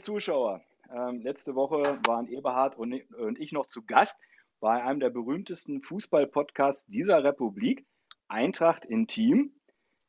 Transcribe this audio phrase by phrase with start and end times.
[0.00, 0.62] Zuschauer,
[0.92, 4.20] ähm, letzte Woche waren Eberhard und, und ich noch zu Gast
[4.60, 7.86] bei einem der berühmtesten Fußball-Podcasts dieser Republik,
[8.28, 9.52] Eintracht Intim.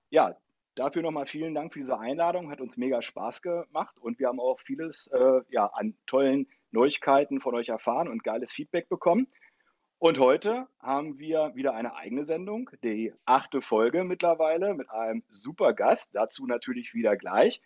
[0.09, 0.35] Ja,
[0.75, 4.39] dafür nochmal vielen Dank für diese Einladung, hat uns mega Spaß gemacht und wir haben
[4.39, 9.27] auch vieles äh, ja, an tollen Neuigkeiten von euch erfahren und geiles Feedback bekommen.
[9.97, 15.73] Und heute haben wir wieder eine eigene Sendung, die achte Folge mittlerweile mit einem super
[15.73, 17.61] Gast, dazu natürlich wieder gleich.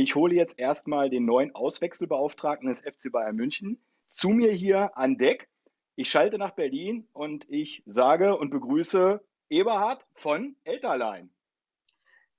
[0.00, 5.18] Ich hole jetzt erstmal den neuen Auswechselbeauftragten des FC Bayern München zu mir hier an
[5.18, 5.48] Deck.
[5.96, 11.30] Ich schalte nach Berlin und ich sage und begrüße Eberhard von Elterlein.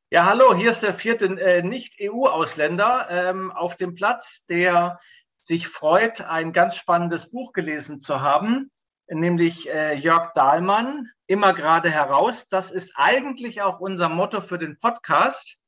[0.09, 4.97] Ja, hallo, hier ist der vierte äh, Nicht-EU-Ausländer ähm, auf dem Platz, der
[5.37, 8.71] sich freut, ein ganz spannendes Buch gelesen zu haben,
[9.09, 12.47] nämlich äh, Jörg Dahlmann, immer gerade heraus.
[12.47, 15.59] Das ist eigentlich auch unser Motto für den Podcast.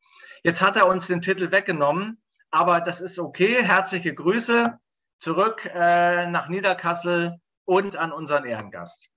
[0.43, 3.63] Jetzt hat er uns den Titel weggenommen, aber das ist okay.
[3.63, 4.79] Herzliche Grüße
[5.17, 9.09] zurück äh, nach Niederkassel und an unseren Ehrengast.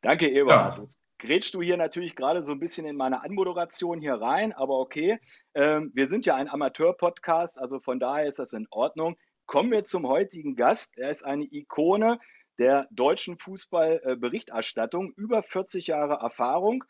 [0.00, 0.78] Danke, Eberhard.
[0.78, 0.82] Ja.
[0.82, 4.78] Jetzt grätschst du hier natürlich gerade so ein bisschen in meine Anmoderation hier rein, aber
[4.78, 5.18] okay.
[5.54, 9.16] Ähm, wir sind ja ein Amateur-Podcast, also von daher ist das in Ordnung.
[9.46, 10.96] Kommen wir zum heutigen Gast.
[10.96, 12.18] Er ist eine Ikone
[12.58, 16.84] der deutschen Fußballberichterstattung, über 40 Jahre Erfahrung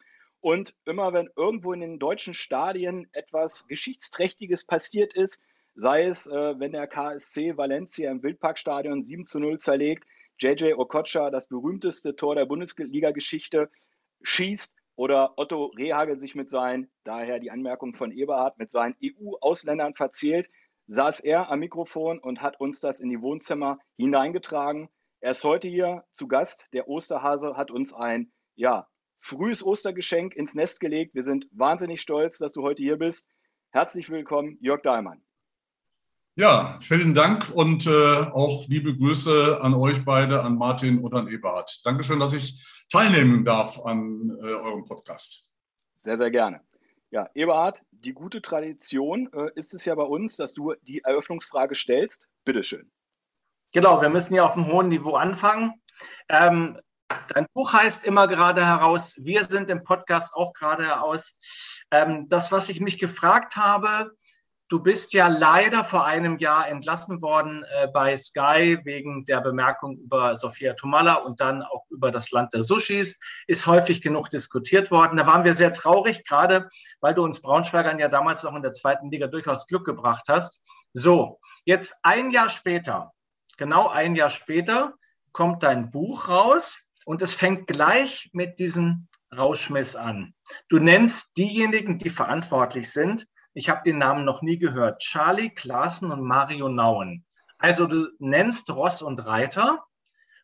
[0.47, 5.42] und immer wenn irgendwo in den deutschen Stadien etwas Geschichtsträchtiges passiert ist,
[5.75, 10.05] sei es, äh, wenn der KSC Valencia im Wildparkstadion 7 zu 0 zerlegt,
[10.38, 13.69] JJ Okocha das berühmteste Tor der Bundesliga-Geschichte
[14.22, 19.97] schießt oder Otto Rehagel sich mit seinen, daher die Anmerkung von Eberhard, mit seinen EU-Ausländern
[19.97, 20.48] verzählt,
[20.87, 24.91] saß er am Mikrofon und hat uns das in die Wohnzimmer hineingetragen.
[25.19, 26.69] Er ist heute hier zu Gast.
[26.72, 28.87] Der Osterhase hat uns ein ja,
[29.26, 31.14] frühes Ostergeschenk ins Nest gelegt.
[31.14, 33.28] Wir sind wahnsinnig stolz, dass du heute hier bist.
[33.70, 35.20] Herzlich willkommen, Jörg Dahlmann.
[36.37, 41.28] Ja, vielen Dank und äh, auch liebe Grüße an euch beide, an Martin und an
[41.28, 41.84] Eberhard.
[41.84, 45.50] Dankeschön, dass ich teilnehmen darf an äh, eurem Podcast.
[45.97, 46.60] Sehr, sehr gerne.
[47.10, 51.75] Ja, Eberhard, die gute Tradition äh, ist es ja bei uns, dass du die Eröffnungsfrage
[51.75, 52.28] stellst.
[52.44, 52.92] Bitteschön.
[53.72, 55.82] Genau, wir müssen hier auf einem hohen Niveau anfangen.
[56.28, 56.78] Ähm,
[57.28, 59.15] Dein Buch heißt immer gerade heraus.
[59.19, 61.34] Wir sind im Podcast auch gerade heraus.
[61.91, 64.11] Ähm, das, was ich mich gefragt habe,
[64.69, 69.99] du bist ja leider vor einem Jahr entlassen worden äh, bei Sky wegen der Bemerkung
[69.99, 73.19] über Sophia Tomalla und dann auch über das Land der Sushis.
[73.47, 75.16] Ist häufig genug diskutiert worden.
[75.16, 76.69] Da waren wir sehr traurig, gerade
[77.00, 80.62] weil du uns Braunschweigern ja damals auch in der zweiten Liga durchaus Glück gebracht hast.
[80.93, 83.12] So, jetzt ein Jahr später,
[83.56, 84.95] genau ein Jahr später,
[85.33, 89.06] kommt dein Buch raus und es fängt gleich mit diesem
[89.37, 90.34] Rauschmiss an.
[90.69, 93.27] Du nennst diejenigen, die verantwortlich sind.
[93.55, 95.00] Ich habe den Namen noch nie gehört.
[95.00, 97.25] Charlie Klaassen und Mario Nauen.
[97.59, 99.84] Also du nennst Ross und Reiter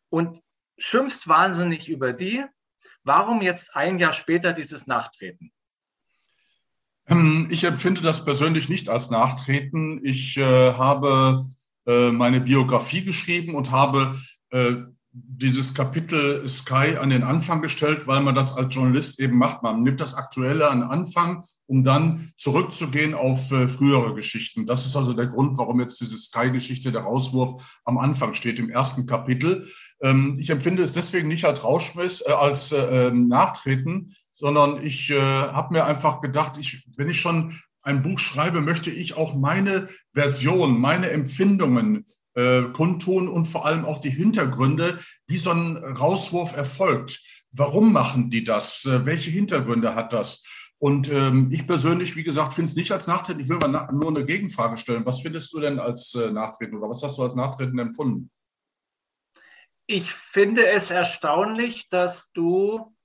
[0.08, 0.38] und
[0.78, 2.44] schimpfst wahnsinnig über die.
[3.02, 5.52] Warum jetzt ein Jahr später dieses Nachtreten?
[7.08, 10.00] Ähm, ich empfinde das persönlich nicht als Nachtreten.
[10.04, 11.44] Ich äh, habe
[11.86, 14.16] äh, meine Biografie geschrieben und habe
[14.50, 14.76] äh,
[15.14, 19.62] dieses Kapitel Sky an den Anfang gestellt, weil man das als Journalist eben macht.
[19.62, 24.66] Man nimmt das Aktuelle an den Anfang, um dann zurückzugehen auf äh, frühere Geschichten.
[24.66, 28.70] Das ist also der Grund, warum jetzt diese Sky-Geschichte, der Rauswurf am Anfang steht, im
[28.70, 29.68] ersten Kapitel.
[30.00, 35.10] Ähm, ich empfinde es deswegen nicht als Rauschmiss, äh, als äh, ähm, Nachtreten, sondern ich
[35.10, 39.34] äh, habe mir einfach gedacht, ich, wenn ich schon ein Buch schreibe, möchte ich auch
[39.34, 45.76] meine Version, meine Empfindungen äh, kundtun und vor allem auch die Hintergründe, wie so ein
[45.76, 47.20] Rauswurf erfolgt.
[47.50, 48.84] Warum machen die das?
[48.84, 50.44] Äh, welche Hintergründe hat das?
[50.78, 53.40] Und ähm, ich persönlich, wie gesagt, finde es nicht als Nachtreten.
[53.40, 55.06] Ich will mal nur eine Gegenfrage stellen.
[55.06, 58.32] Was findest du denn als äh, Nachtreten oder was hast du als Nachtreten empfunden?
[59.86, 62.96] Ich finde es erstaunlich, dass du,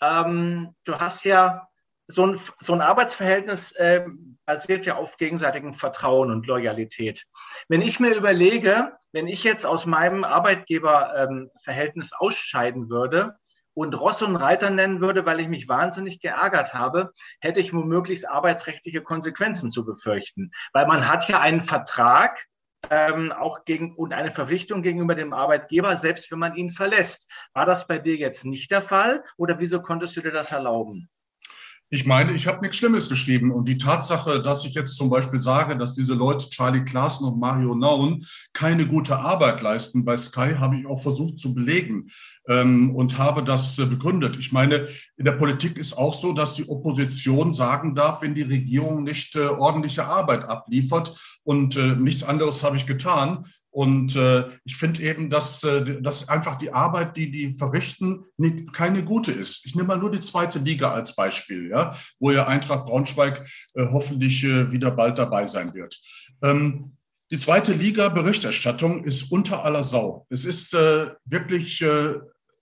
[0.00, 1.68] ähm, du hast ja
[2.06, 4.04] so ein, so ein Arbeitsverhältnis äh,
[4.44, 7.24] basiert ja auf gegenseitigem Vertrauen und Loyalität.
[7.68, 13.36] Wenn ich mir überlege, wenn ich jetzt aus meinem Arbeitgeberverhältnis ähm, ausscheiden würde
[13.72, 18.28] und Ross und Reiter nennen würde, weil ich mich wahnsinnig geärgert habe, hätte ich womöglich
[18.28, 20.52] arbeitsrechtliche Konsequenzen zu befürchten.
[20.72, 22.46] Weil man hat ja einen Vertrag,
[22.90, 27.26] ähm, auch gegen und eine Verpflichtung gegenüber dem Arbeitgeber, selbst wenn man ihn verlässt.
[27.54, 31.08] War das bei dir jetzt nicht der Fall oder wieso konntest du dir das erlauben?
[31.94, 33.52] Ich meine, ich habe nichts Schlimmes geschrieben.
[33.52, 37.38] Und die Tatsache, dass ich jetzt zum Beispiel sage, dass diese Leute, Charlie Klaassen und
[37.38, 42.08] Mario Naun, keine gute Arbeit leisten bei Sky, habe ich auch versucht zu belegen
[42.48, 44.36] ähm, und habe das äh, begründet.
[44.40, 48.42] Ich meine, in der Politik ist auch so, dass die Opposition sagen darf, wenn die
[48.42, 51.16] Regierung nicht äh, ordentliche Arbeit abliefert.
[51.44, 53.46] Und äh, nichts anderes habe ich getan.
[53.74, 58.72] Und äh, ich finde eben, dass, äh, dass einfach die Arbeit, die die verrichten, nicht,
[58.72, 59.66] keine gute ist.
[59.66, 61.90] Ich nehme mal nur die zweite Liga als Beispiel, ja,
[62.20, 63.44] wo ja Eintracht Braunschweig
[63.74, 65.98] äh, hoffentlich äh, wieder bald dabei sein wird.
[66.40, 66.96] Ähm,
[67.32, 70.24] die zweite Liga-Berichterstattung ist unter aller Sau.
[70.30, 72.14] Es ist äh, wirklich äh,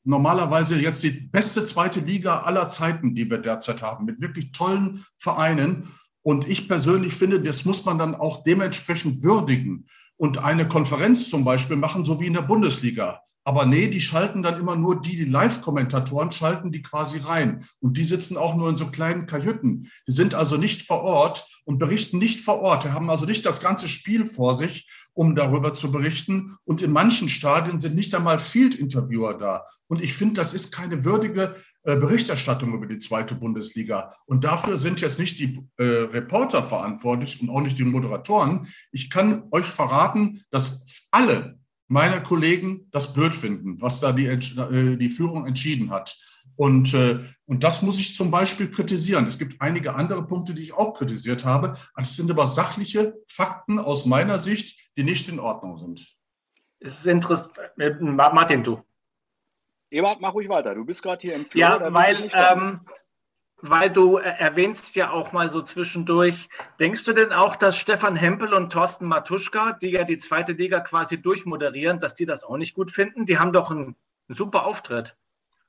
[0.04, 5.04] normalerweise jetzt die beste zweite Liga aller Zeiten, die wir derzeit haben, mit wirklich tollen
[5.18, 5.88] Vereinen.
[6.22, 9.88] Und ich persönlich finde, das muss man dann auch dementsprechend würdigen
[10.22, 13.24] und eine Konferenz zum Beispiel machen, so wie in der Bundesliga.
[13.44, 17.64] Aber nee, die schalten dann immer nur die, die Live-Kommentatoren schalten die quasi rein.
[17.80, 19.90] Und die sitzen auch nur in so kleinen Kajüten.
[20.06, 22.84] Die sind also nicht vor Ort und berichten nicht vor Ort.
[22.84, 26.56] Die haben also nicht das ganze Spiel vor sich, um darüber zu berichten.
[26.64, 29.66] Und in manchen Stadien sind nicht einmal Field-Interviewer da.
[29.88, 34.14] Und ich finde, das ist keine würdige äh, Berichterstattung über die zweite Bundesliga.
[34.24, 38.68] Und dafür sind jetzt nicht die äh, Reporter verantwortlich und auch nicht die Moderatoren.
[38.92, 41.58] Ich kann euch verraten, dass alle
[41.92, 46.16] meine Kollegen das blöd finden, was da die, äh, die Führung entschieden hat.
[46.56, 49.26] Und, äh, und das muss ich zum Beispiel kritisieren.
[49.26, 51.76] Es gibt einige andere Punkte, die ich auch kritisiert habe.
[51.96, 56.16] Es sind aber sachliche Fakten aus meiner Sicht, die nicht in Ordnung sind.
[56.80, 57.52] Es ist interessant.
[57.76, 58.82] Äh, Martin, du.
[59.90, 60.74] Ebert, mach ruhig weiter.
[60.74, 61.60] Du bist gerade hier im Flur.
[61.60, 62.80] Ja, weil, ähm,
[63.62, 66.48] weil du erwähnst ja auch mal so zwischendurch,
[66.80, 70.80] denkst du denn auch, dass Stefan Hempel und Thorsten Matuschka, die ja die zweite Liga
[70.80, 73.24] quasi durchmoderieren, dass die das auch nicht gut finden?
[73.24, 73.96] Die haben doch einen,
[74.28, 75.16] einen super Auftritt.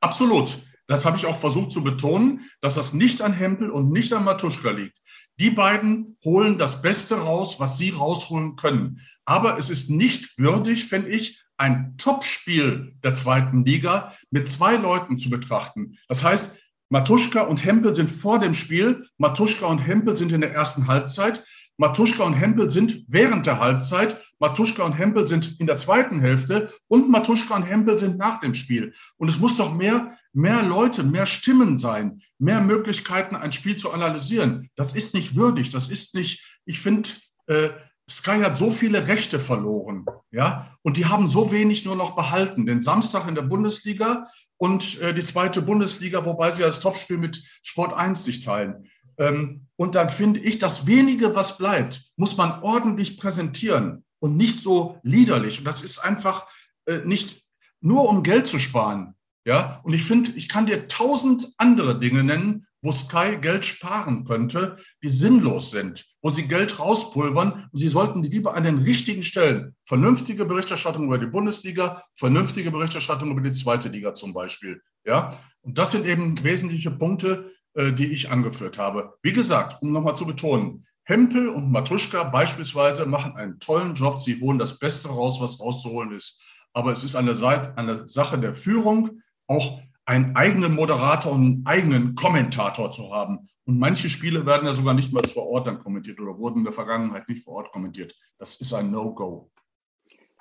[0.01, 0.59] Absolut.
[0.87, 4.25] Das habe ich auch versucht zu betonen, dass das nicht an Hempel und nicht an
[4.25, 4.97] Matuschka liegt.
[5.39, 8.99] Die beiden holen das Beste raus, was sie rausholen können.
[9.23, 15.17] Aber es ist nicht würdig, finde ich, ein Topspiel der zweiten Liga mit zwei Leuten
[15.17, 15.97] zu betrachten.
[16.09, 16.59] Das heißt,
[16.93, 21.43] Matuschka und Hempel sind vor dem Spiel, Matuschka und Hempel sind in der ersten Halbzeit,
[21.77, 26.71] Matuschka und Hempel sind während der Halbzeit, Matuschka und Hempel sind in der zweiten Hälfte
[26.87, 28.93] und Matuschka und Hempel sind nach dem Spiel.
[29.17, 33.91] Und es muss doch mehr, mehr Leute, mehr Stimmen sein, mehr Möglichkeiten, ein Spiel zu
[33.91, 34.69] analysieren.
[34.75, 37.09] Das ist nicht würdig, das ist nicht, ich finde,
[37.47, 37.69] äh,
[38.09, 42.65] Sky hat so viele Rechte verloren, ja, und die haben so wenig nur noch behalten.
[42.65, 44.27] Den Samstag in der Bundesliga
[44.57, 48.89] und äh, die zweite Bundesliga, wobei sie als Topspiel mit Sport 1 sich teilen.
[49.17, 54.61] Ähm, und dann finde ich, das wenige, was bleibt, muss man ordentlich präsentieren und nicht
[54.61, 55.59] so liederlich.
[55.59, 56.47] Und das ist einfach
[56.85, 57.43] äh, nicht
[57.79, 59.15] nur um Geld zu sparen.
[59.45, 64.25] Ja, und ich finde, ich kann dir tausend andere Dinge nennen, wo Sky Geld sparen
[64.25, 68.79] könnte, die sinnlos sind, wo sie Geld rauspulvern und sie sollten die lieber an den
[68.79, 74.81] richtigen Stellen, vernünftige Berichterstattung über die Bundesliga, vernünftige Berichterstattung über die zweite Liga zum Beispiel.
[75.05, 79.13] Ja, und das sind eben wesentliche Punkte, äh, die ich angeführt habe.
[79.23, 84.19] Wie gesagt, um nochmal zu betonen, Hempel und Matuschka beispielsweise machen einen tollen Job.
[84.19, 86.41] Sie holen das Beste raus, was rauszuholen ist.
[86.73, 91.65] Aber es ist eine, Seite, eine Sache der Führung, auch einen eigenen Moderator und einen
[91.65, 93.47] eigenen Kommentator zu haben.
[93.65, 96.63] Und manche Spiele werden ja sogar nicht mal vor Ort dann kommentiert oder wurden in
[96.65, 98.13] der Vergangenheit nicht vor Ort kommentiert.
[98.37, 99.49] Das ist ein No-Go.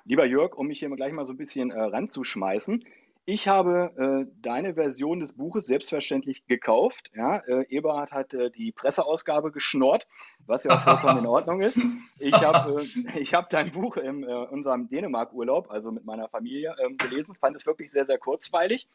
[0.05, 2.83] Lieber Jörg, um mich hier gleich mal so ein bisschen äh, ranzuschmeißen.
[3.25, 7.09] Ich habe äh, deine Version des Buches selbstverständlich gekauft.
[7.15, 10.05] Ja, äh, Eberhard hat äh, die Presseausgabe geschnort,
[10.45, 11.79] was ja auch vollkommen in Ordnung ist.
[12.19, 16.97] Ich habe äh, hab dein Buch in äh, unserem Dänemark-Urlaub, also mit meiner Familie, ähm,
[16.97, 18.89] gelesen, fand es wirklich sehr, sehr kurzweilig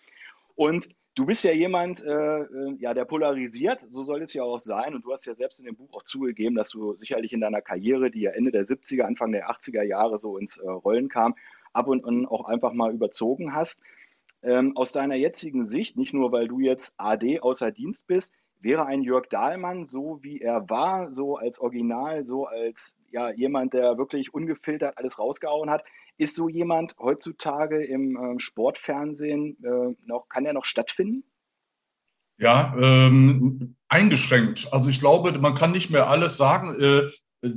[0.59, 4.59] und du bist ja jemand, äh, äh, ja, der polarisiert, so soll es ja auch
[4.59, 4.93] sein.
[4.93, 7.63] Und du hast ja selbst in dem Buch auch zugegeben, dass du sicherlich in deiner
[7.63, 11.37] Karriere, die ja Ende der 70er, Anfang der 80er Jahre so ins äh, Rollen kam,
[11.73, 13.85] ab und an auch einfach mal überzogen hast.
[14.43, 18.85] Ähm, aus deiner jetzigen Sicht, nicht nur weil du jetzt AD außer Dienst bist, wäre
[18.87, 23.99] ein Jörg Dahlmann so wie er war, so als Original, so als ja, jemand, der
[23.99, 25.85] wirklich ungefiltert alles rausgehauen hat,
[26.17, 31.25] ist so jemand heutzutage im äh, Sportfernsehen äh, noch, kann er noch stattfinden?
[32.39, 34.69] Ja, ähm, eingeschränkt.
[34.73, 36.81] Also ich glaube, man kann nicht mehr alles sagen.
[36.81, 37.55] Äh, äh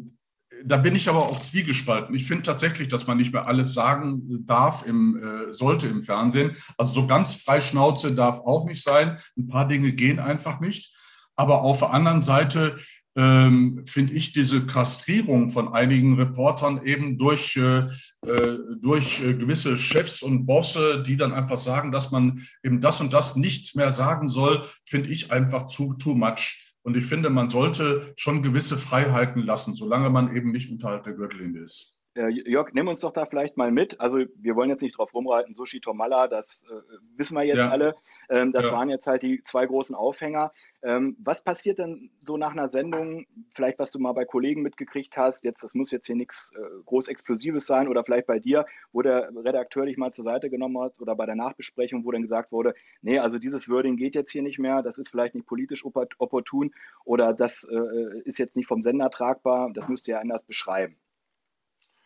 [0.63, 2.13] da bin ich aber auch zwiegespalten.
[2.13, 6.55] Ich finde tatsächlich, dass man nicht mehr alles sagen darf, im, äh, sollte im Fernsehen.
[6.77, 9.17] Also so ganz frei Schnauze darf auch nicht sein.
[9.37, 10.95] Ein paar Dinge gehen einfach nicht.
[11.35, 12.75] Aber auf der anderen Seite
[13.15, 17.87] ähm, finde ich diese Kastrierung von einigen Reportern eben durch, äh,
[18.25, 23.01] äh, durch äh, gewisse Chefs und Bosse, die dann einfach sagen, dass man eben das
[23.01, 26.75] und das nicht mehr sagen soll, finde ich einfach zu too much.
[26.83, 31.13] Und ich finde, man sollte schon gewisse Freiheiten lassen, solange man eben nicht unterhalb der
[31.13, 31.95] Gürtellinie ist.
[32.13, 34.01] Äh, Jörg, nimm uns doch da vielleicht mal mit.
[34.01, 37.69] Also wir wollen jetzt nicht drauf rumreiten, Sushi Tomalla, das äh, wissen wir jetzt ja.
[37.69, 37.95] alle.
[38.29, 38.73] Ähm, das ja.
[38.73, 40.51] waren jetzt halt die zwei großen Aufhänger.
[40.83, 45.15] Ähm, was passiert denn so nach einer Sendung, vielleicht was du mal bei Kollegen mitgekriegt
[45.15, 48.65] hast, jetzt, das muss jetzt hier nichts äh, groß Explosives sein oder vielleicht bei dir,
[48.91, 52.23] wo der Redakteur dich mal zur Seite genommen hat oder bei der Nachbesprechung, wo dann
[52.23, 55.47] gesagt wurde, nee, also dieses Wording geht jetzt hier nicht mehr, das ist vielleicht nicht
[55.47, 56.73] politisch opportun
[57.05, 60.97] oder das äh, ist jetzt nicht vom Sender tragbar, das müsst ihr ja anders beschreiben.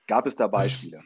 [0.07, 1.01] Gab es da Beispiele?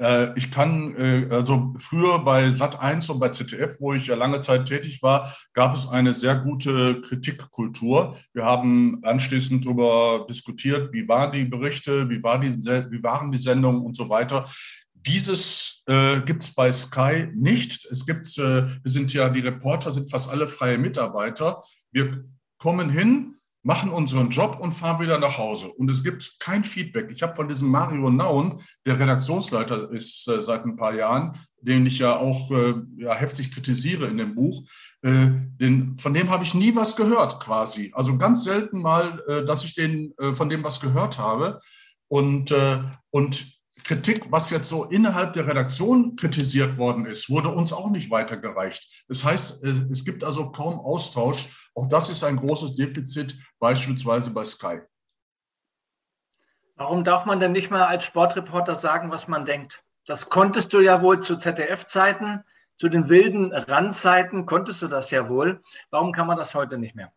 [0.00, 4.14] Äh, ich kann, äh, also früher bei Sat 1 und bei ZDF, wo ich ja
[4.14, 8.16] lange Zeit tätig war, gab es eine sehr gute Kritikkultur.
[8.32, 13.42] Wir haben anschließend darüber diskutiert, wie waren die Berichte, wie, war die, wie waren die
[13.42, 14.48] Sendungen und so weiter.
[14.94, 17.86] Dieses äh, gibt es bei Sky nicht.
[17.90, 21.62] Es gibt, äh, wir sind ja, die Reporter sind fast alle freie Mitarbeiter.
[21.90, 22.24] Wir
[22.58, 25.68] kommen hin, machen unseren Job und fahren wieder nach Hause.
[25.68, 27.10] Und es gibt kein Feedback.
[27.10, 31.84] Ich habe von diesem Mario Naun, der Redaktionsleiter ist äh, seit ein paar Jahren, den
[31.84, 34.64] ich ja auch äh, ja, heftig kritisiere in dem Buch,
[35.02, 35.28] äh,
[35.60, 37.92] den, von dem habe ich nie was gehört quasi.
[37.94, 41.60] Also ganz selten mal, äh, dass ich den, äh, von dem was gehört habe.
[42.08, 47.72] Und, äh, und Kritik, was jetzt so innerhalb der Redaktion kritisiert worden ist, wurde uns
[47.72, 49.04] auch nicht weitergereicht.
[49.08, 51.70] Das heißt, es gibt also kaum Austausch.
[51.74, 54.80] Auch das ist ein großes Defizit, beispielsweise bei Sky.
[56.76, 59.84] Warum darf man denn nicht mal als Sportreporter sagen, was man denkt?
[60.06, 62.42] Das konntest du ja wohl zu ZDF-Zeiten,
[62.76, 65.62] zu den wilden Randzeiten konntest du das ja wohl.
[65.90, 67.12] Warum kann man das heute nicht mehr?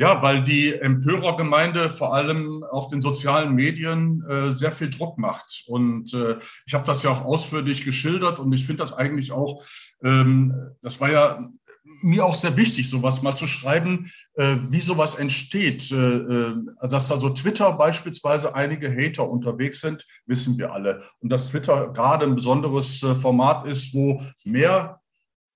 [0.00, 5.64] Ja, weil die Empörergemeinde vor allem auf den sozialen Medien äh, sehr viel Druck macht.
[5.66, 6.36] Und äh,
[6.66, 9.64] ich habe das ja auch ausführlich geschildert und ich finde das eigentlich auch,
[10.04, 11.50] ähm, das war ja
[12.00, 15.90] mir auch sehr wichtig, sowas mal zu schreiben, äh, wie sowas entsteht.
[15.90, 16.54] Äh, äh,
[16.88, 21.02] dass da so Twitter beispielsweise einige Hater unterwegs sind, wissen wir alle.
[21.18, 25.00] Und dass Twitter gerade ein besonderes äh, Format ist, wo mehr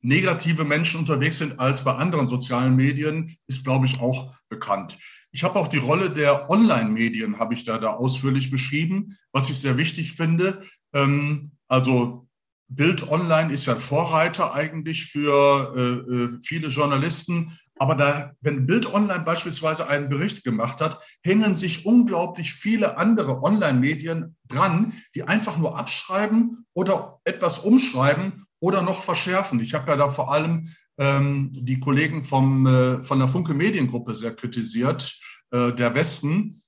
[0.03, 4.99] negative Menschen unterwegs sind als bei anderen sozialen Medien, ist, glaube ich, auch bekannt.
[5.31, 9.59] Ich habe auch die Rolle der Online-Medien, habe ich da, da ausführlich beschrieben, was ich
[9.59, 10.61] sehr wichtig finde.
[10.93, 12.29] Ähm, also
[12.69, 17.59] Bild Online ist ja ein Vorreiter eigentlich für äh, äh viele Journalisten.
[17.79, 23.43] Aber da, wenn Bild Online beispielsweise einen Bericht gemacht hat, hängen sich unglaublich viele andere
[23.43, 29.61] Online-Medien dran, die einfach nur abschreiben oder etwas umschreiben oder noch verschärfen.
[29.61, 34.15] Ich habe ja da vor allem ähm, die Kollegen vom, äh, von der Funke Mediengruppe
[34.15, 35.19] sehr kritisiert,
[35.51, 36.63] äh, der Westen,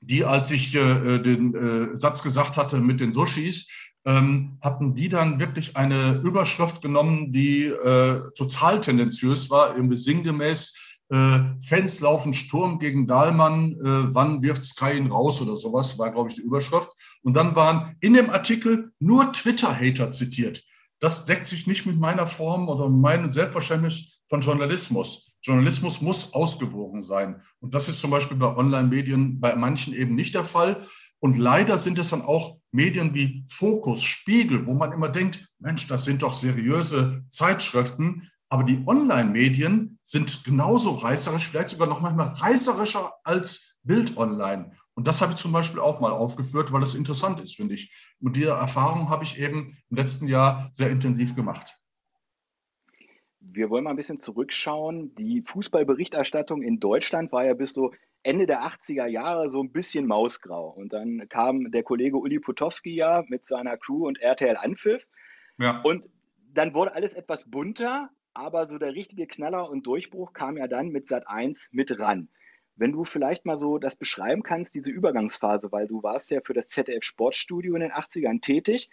[0.00, 3.68] die, als ich äh, den äh, Satz gesagt hatte mit den Sushis,
[4.04, 10.98] ähm, hatten die dann wirklich eine Überschrift genommen, die äh, total tendenziös war, irgendwie sinngemäß,
[11.10, 16.30] äh, Fans laufen Sturm gegen Dahlmann, wann wirft Sky ihn raus oder sowas, war, glaube
[16.30, 16.90] ich, die Überschrift.
[17.22, 20.64] Und dann waren in dem Artikel nur Twitter-Hater zitiert
[21.04, 25.36] das deckt sich nicht mit meiner Form oder meinem Selbstverständnis von Journalismus.
[25.42, 27.42] Journalismus muss ausgewogen sein.
[27.60, 30.86] Und das ist zum Beispiel bei Online-Medien bei manchen eben nicht der Fall.
[31.20, 35.86] Und leider sind es dann auch Medien wie Fokus, Spiegel, wo man immer denkt, Mensch,
[35.88, 38.30] das sind doch seriöse Zeitschriften.
[38.48, 44.72] Aber die Online-Medien sind genauso reißerisch, vielleicht sogar noch manchmal reißerischer als Bild online.
[44.94, 47.92] Und das habe ich zum Beispiel auch mal aufgeführt, weil es interessant ist, finde ich.
[48.20, 51.78] Und diese Erfahrung habe ich eben im letzten Jahr sehr intensiv gemacht.
[53.40, 55.14] Wir wollen mal ein bisschen zurückschauen.
[55.16, 60.06] Die Fußballberichterstattung in Deutschland war ja bis so Ende der 80er Jahre so ein bisschen
[60.06, 60.70] mausgrau.
[60.70, 65.06] Und dann kam der Kollege Uli Potowski ja mit seiner Crew und RTL Anpfiff.
[65.58, 65.82] Ja.
[65.82, 66.08] Und
[66.52, 70.88] dann wurde alles etwas bunter, aber so der richtige Knaller und Durchbruch kam ja dann
[70.88, 72.28] mit Sat 1 mit ran.
[72.76, 76.54] Wenn du vielleicht mal so das beschreiben kannst, diese Übergangsphase, weil du warst ja für
[76.54, 78.90] das ZDF Sportstudio in den 80ern tätig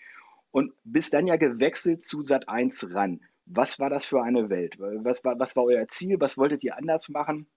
[0.52, 3.22] und bist dann ja gewechselt zu Sat 1 ran.
[3.46, 4.78] Was war das für eine Welt?
[4.80, 6.18] Was war, was war euer Ziel?
[6.20, 7.48] Was wolltet ihr anders machen?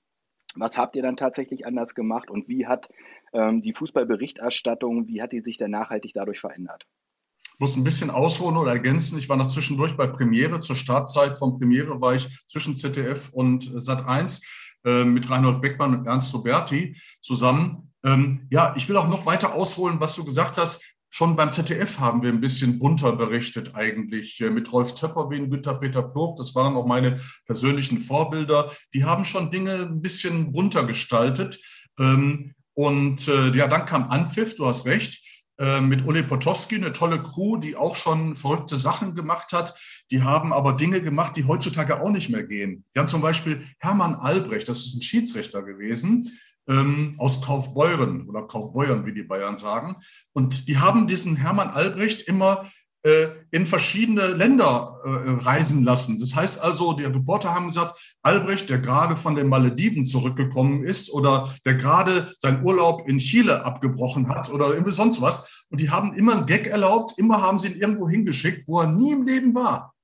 [0.57, 2.89] Was habt ihr dann tatsächlich anders gemacht und wie hat
[3.33, 6.87] ähm, die Fußballberichterstattung, wie hat die sich dann nachhaltig dadurch verändert?
[7.55, 9.19] Ich muss ein bisschen ausholen oder ergänzen.
[9.19, 10.61] Ich war noch zwischendurch bei Premiere.
[10.61, 15.95] Zur Startzeit von Premiere war ich zwischen ZDF und Sat 1 äh, mit Reinhold Beckmann
[15.95, 17.93] und Ernst Soberti zusammen.
[18.05, 20.83] Ähm, ja, ich will auch noch weiter ausholen, was du gesagt hast.
[21.11, 24.41] schon beim ZDF haben wir ein bisschen bunter berichtet eigentlich.
[24.41, 28.71] Äh, mit Rolf Töpperwien, Günter Peter Plog, das waren auch meine persönlichen Vorbilder.
[28.93, 31.59] Die haben schon Dinge ein bisschen bunter gestaltet.
[31.99, 35.24] Ähm, und äh, ja, dann kam Anpfiff, du hast recht.
[35.57, 39.79] Äh, mit Uli Potowski, eine tolle Crew, die auch schon verrückte Sachen gemacht hat.
[40.11, 42.85] Die haben aber Dinge gemacht, die heutzutage auch nicht mehr gehen.
[42.95, 46.29] Die haben zum Beispiel Hermann Albrecht, das ist ein Schiedsrichter gewesen,
[46.67, 49.97] ähm, aus Kaufbeuren oder Kaufbeuren, wie die Bayern sagen.
[50.33, 52.69] Und die haben diesen Hermann Albrecht immer
[53.51, 56.19] in verschiedene Länder äh, reisen lassen.
[56.19, 61.13] Das heißt also, die Reporter haben gesagt, Albrecht, der gerade von den Malediven zurückgekommen ist
[61.13, 65.67] oder der gerade seinen Urlaub in Chile abgebrochen hat oder irgendwie sonst was.
[65.69, 68.87] Und die haben immer einen Gag erlaubt, immer haben sie ihn irgendwo hingeschickt, wo er
[68.87, 69.95] nie im Leben war.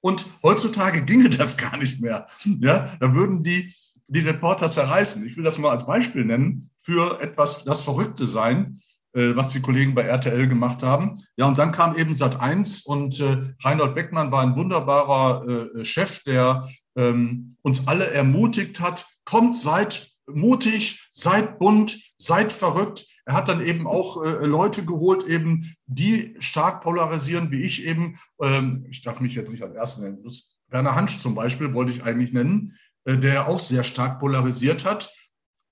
[0.00, 2.26] Und heutzutage ginge das gar nicht mehr.
[2.60, 3.72] Ja, da würden die
[4.08, 5.24] die Reporter zerreißen.
[5.24, 9.60] Ich will das mal als Beispiel nennen für etwas, das Verrückte sein, äh, was die
[9.60, 11.22] Kollegen bei RTL gemacht haben.
[11.36, 15.84] Ja, und dann kam eben Sat 1 und äh, Reinhold Beckmann war ein wunderbarer äh,
[15.84, 16.66] Chef, der
[16.96, 23.06] ähm, uns alle ermutigt hat, kommt, seid mutig, seid bunt, seid verrückt.
[23.24, 28.18] Er hat dann eben auch äh, Leute geholt, eben, die stark polarisieren, wie ich eben.
[28.40, 30.24] Ähm, ich darf mich jetzt nicht als Ersten nennen.
[30.68, 35.12] Werner Hansch zum Beispiel wollte ich eigentlich nennen, äh, der auch sehr stark polarisiert hat,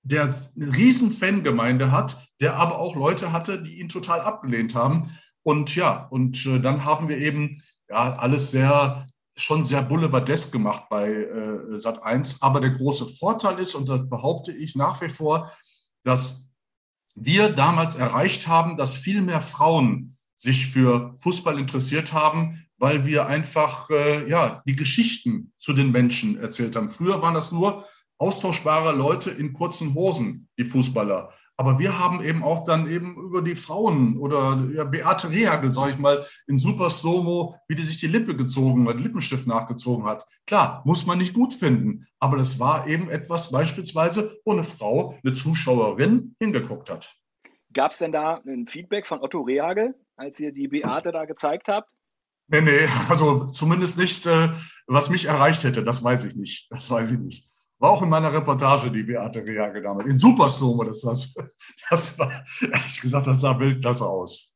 [0.03, 5.11] der eine riesen Fangemeinde hat, der aber auch Leute hatte, die ihn total abgelehnt haben.
[5.43, 10.83] Und ja, und äh, dann haben wir eben ja alles sehr schon sehr boulevardesk gemacht
[10.89, 12.41] bei äh, Sat 1.
[12.41, 15.51] Aber der große Vorteil ist, und das behaupte ich nach wie vor,
[16.03, 16.47] dass
[17.15, 23.27] wir damals erreicht haben, dass viel mehr Frauen sich für Fußball interessiert haben, weil wir
[23.27, 26.89] einfach äh, ja, die Geschichten zu den Menschen erzählt haben.
[26.89, 27.85] Früher waren das nur
[28.21, 31.33] austauschbare Leute in kurzen Hosen, die Fußballer.
[31.57, 35.91] Aber wir haben eben auch dann eben über die Frauen oder ja, Beate Rehagel, sage
[35.91, 40.25] ich mal, in Super Slow-Mo, wie die sich die Lippe gezogen, den Lippenstift nachgezogen hat.
[40.47, 42.07] Klar, muss man nicht gut finden.
[42.19, 47.15] Aber das war eben etwas beispielsweise, wo eine Frau, eine Zuschauerin hingeguckt hat.
[47.73, 51.67] Gab es denn da ein Feedback von Otto Rehagel, als ihr die Beate da gezeigt
[51.67, 51.91] habt?
[52.47, 54.49] Nee, nee, also zumindest nicht, äh,
[54.87, 56.67] was mich erreicht hätte, das weiß ich nicht.
[56.71, 57.50] Das weiß ich nicht.
[57.81, 60.07] War auch in meiner Reportage die Beate Reage damals.
[60.07, 61.33] In Superstorm, das, das,
[61.89, 64.55] das war, ehrlich gesagt, das sah Weltklasse aus.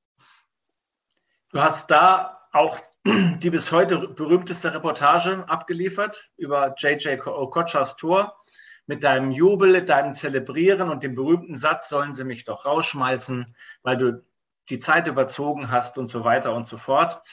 [1.49, 7.25] Du hast da auch die bis heute berühmteste Reportage abgeliefert über J.J.
[7.25, 8.35] Okochas Tor
[8.85, 13.97] mit deinem Jubel, deinem Zelebrieren und dem berühmten Satz, sollen sie mich doch rausschmeißen, weil
[13.97, 14.23] du
[14.69, 17.23] die Zeit überzogen hast und so weiter und so fort.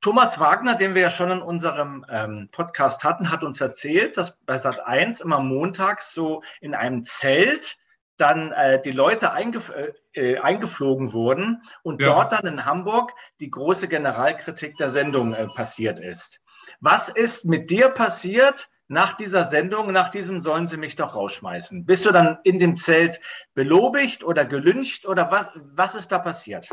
[0.00, 4.36] Thomas Wagner, den wir ja schon in unserem ähm, Podcast hatten, hat uns erzählt, dass
[4.46, 7.76] bei Sat 1 immer montags so in einem Zelt
[8.16, 12.14] dann äh, die Leute eingef äh, äh, eingeflogen wurden und ja.
[12.14, 16.40] dort dann in Hamburg die große Generalkritik der Sendung äh, passiert ist.
[16.80, 21.86] Was ist mit dir passiert nach dieser Sendung, nach diesem sollen sie mich doch rausschmeißen?
[21.86, 23.20] Bist du dann in dem Zelt
[23.54, 26.70] belobigt oder gelüncht oder was, was ist da passiert?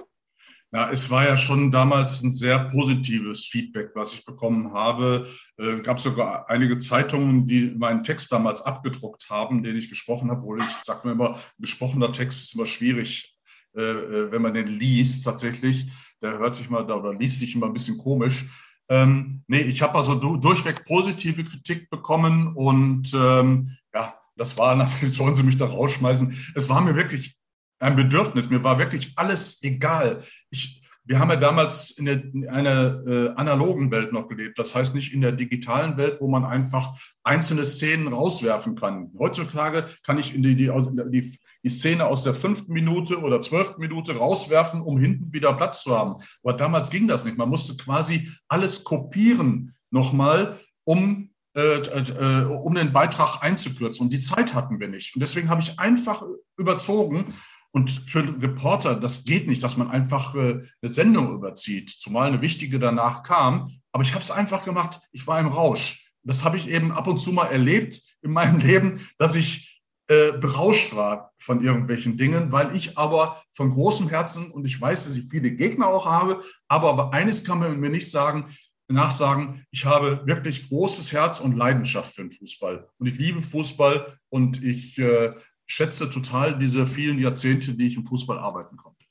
[0.74, 5.26] Ja, es war ja schon damals ein sehr positives Feedback, was ich bekommen habe.
[5.56, 10.30] Es äh, gab sogar einige Zeitungen, die meinen Text damals abgedruckt haben, den ich gesprochen
[10.30, 13.34] habe, wo ich sage mir immer, gesprochener Text ist immer schwierig,
[13.78, 15.86] äh, äh, wenn man den liest tatsächlich.
[16.22, 18.46] Der hört sich mal oder liest sich immer ein bisschen komisch.
[18.90, 25.16] Ähm, nee, ich habe also durchweg positive Kritik bekommen und ähm, ja, das war natürlich,
[25.16, 26.36] sollen sie mich da rausschmeißen.
[26.56, 27.38] Es war mir wirklich
[27.80, 28.50] ein Bedürfnis.
[28.50, 30.24] Mir war wirklich alles egal.
[30.50, 34.60] Ich, wir haben ja damals in, der, in einer äh, analogen Welt noch gelebt.
[34.60, 39.12] Das heißt nicht in der digitalen Welt, wo man einfach einzelne Szenen rauswerfen kann.
[39.18, 40.72] Heutzutage kann ich die, die,
[41.10, 45.84] die, die Szene aus der fünften Minute oder zwölften Minute rauswerfen, um hinten wieder Platz
[45.84, 46.16] zu haben.
[46.44, 47.38] Aber damals ging das nicht.
[47.38, 54.06] Man musste quasi alles kopieren nochmal, um äh, äh, um den Beitrag einzukürzen.
[54.06, 55.16] Und die Zeit hatten wir nicht.
[55.16, 56.22] Und deswegen habe ich einfach
[56.56, 57.34] überzogen
[57.78, 62.42] und für Reporter, das geht nicht, dass man einfach äh, eine Sendung überzieht, zumal eine
[62.42, 63.72] wichtige danach kam.
[63.92, 65.00] Aber ich habe es einfach gemacht.
[65.12, 66.12] Ich war im Rausch.
[66.24, 70.32] Das habe ich eben ab und zu mal erlebt in meinem Leben, dass ich äh,
[70.32, 75.16] berauscht war von irgendwelchen Dingen, weil ich aber von großem Herzen und ich weiß, dass
[75.16, 78.48] ich viele Gegner auch habe, aber eines kann man mir nicht sagen,
[78.88, 82.88] nachsagen, ich habe wirklich großes Herz und Leidenschaft für den Fußball.
[82.98, 85.36] Und ich liebe Fußball und ich äh,
[85.68, 89.06] schätze total diese vielen Jahrzehnte, die ich im Fußball arbeiten konnte.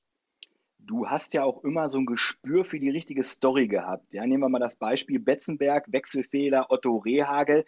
[0.78, 4.12] Du hast ja auch immer so ein Gespür für die richtige Story gehabt.
[4.12, 7.64] Ja, nehmen wir mal das Beispiel Betzenberg, Wechselfehler, Otto Rehagel.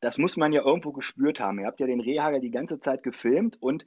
[0.00, 1.58] Das muss man ja irgendwo gespürt haben.
[1.58, 3.84] Ihr habt ja den Rehagel die ganze Zeit gefilmt und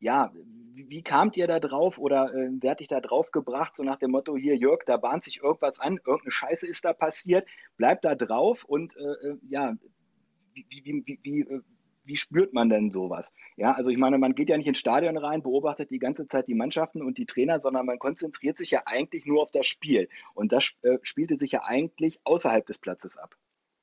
[0.00, 0.32] ja,
[0.74, 3.98] wie, kamt ihr da drauf oder äh, wer hat dich da drauf gebracht, so nach
[3.98, 8.02] dem Motto, hier Jörg, da bahnt sich irgendwas an, irgendeine Scheiße ist da passiert, bleib
[8.02, 9.74] da drauf und äh, äh ja,
[10.52, 11.60] wie, wie, wie, wie, äh,
[12.04, 13.32] wie spürt man denn sowas?
[13.56, 16.48] Ja, also ich meine, man geht ja nicht ins Stadion rein, beobachtet die ganze Zeit
[16.48, 20.08] die Mannschaften und die Trainer, sondern man konzentriert sich ja eigentlich nur auf das Spiel.
[20.34, 23.36] Und das äh, spielte sich ja eigentlich außerhalb des Platzes ab.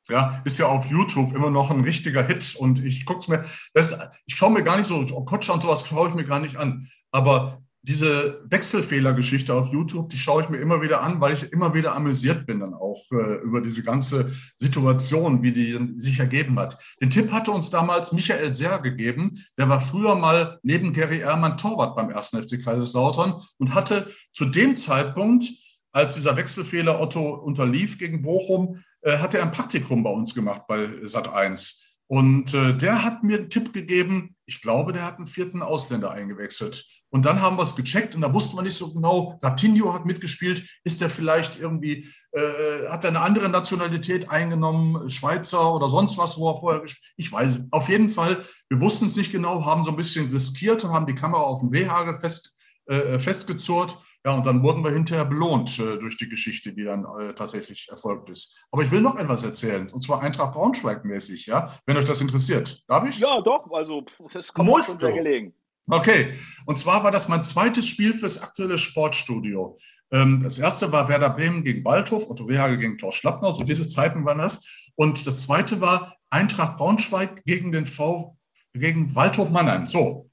[0.10, 3.46] Ja, ist ja auf YouTube immer noch ein richtiger Hit und ich gucke es mir,
[3.74, 6.58] das, ich schaue mir gar nicht so, Kotscher und sowas schaue ich mir gar nicht
[6.58, 6.90] an.
[7.12, 11.74] Aber diese Wechselfehlergeschichte auf YouTube, die schaue ich mir immer wieder an, weil ich immer
[11.74, 16.78] wieder amüsiert bin dann auch äh, über diese ganze Situation, wie die sich ergeben hat.
[17.02, 19.44] Den Tipp hatte uns damals Michael Serr gegeben.
[19.58, 22.30] Der war früher mal neben Gary Ehrmann Torwart beim 1.
[22.30, 25.46] FC Kaiserslautern und hatte zu dem Zeitpunkt,
[25.92, 30.64] als dieser Wechselfehler Otto unterlief gegen Bochum, äh, hat er ein Praktikum bei uns gemacht
[30.68, 32.00] bei Sat 1.
[32.08, 36.12] Und äh, der hat mir einen Tipp gegeben, ich glaube, der hat einen vierten Ausländer
[36.12, 36.86] eingewechselt.
[37.10, 40.06] Und dann haben wir es gecheckt und da wussten wir nicht so genau, Ratinho hat
[40.06, 46.18] mitgespielt, ist der vielleicht irgendwie, äh, hat er eine andere Nationalität eingenommen, Schweizer oder sonst
[46.18, 49.64] was, wo er vorher gespielt Ich weiß, auf jeden Fall, wir wussten es nicht genau,
[49.64, 53.98] haben so ein bisschen riskiert und haben die Kamera auf dem Rehagel fest, äh, festgezurrt
[54.26, 57.88] ja, und dann wurden wir hinterher belohnt äh, durch die Geschichte, die dann äh, tatsächlich
[57.90, 58.66] erfolgt ist.
[58.72, 62.84] Aber ich will noch etwas erzählen, und zwar Eintracht Braunschweig-mäßig, ja, wenn euch das interessiert.
[62.88, 63.18] Darf ich?
[63.20, 65.54] Ja, doch, also das kommt uns sehr gelegen.
[65.88, 66.34] Okay,
[66.68, 69.76] und zwar war das mein zweites Spiel fürs aktuelle Sportstudio.
[70.12, 73.88] Ähm, das erste war Werder Bremen gegen Waldhof, Otto Rehage gegen Klaus Schlappner, so diese
[73.90, 74.90] Zeiten waren das.
[74.96, 78.38] Und das zweite war Eintracht Braunschweig gegen den V
[78.74, 79.86] gegen Waldhof Mannheim.
[79.86, 80.30] So,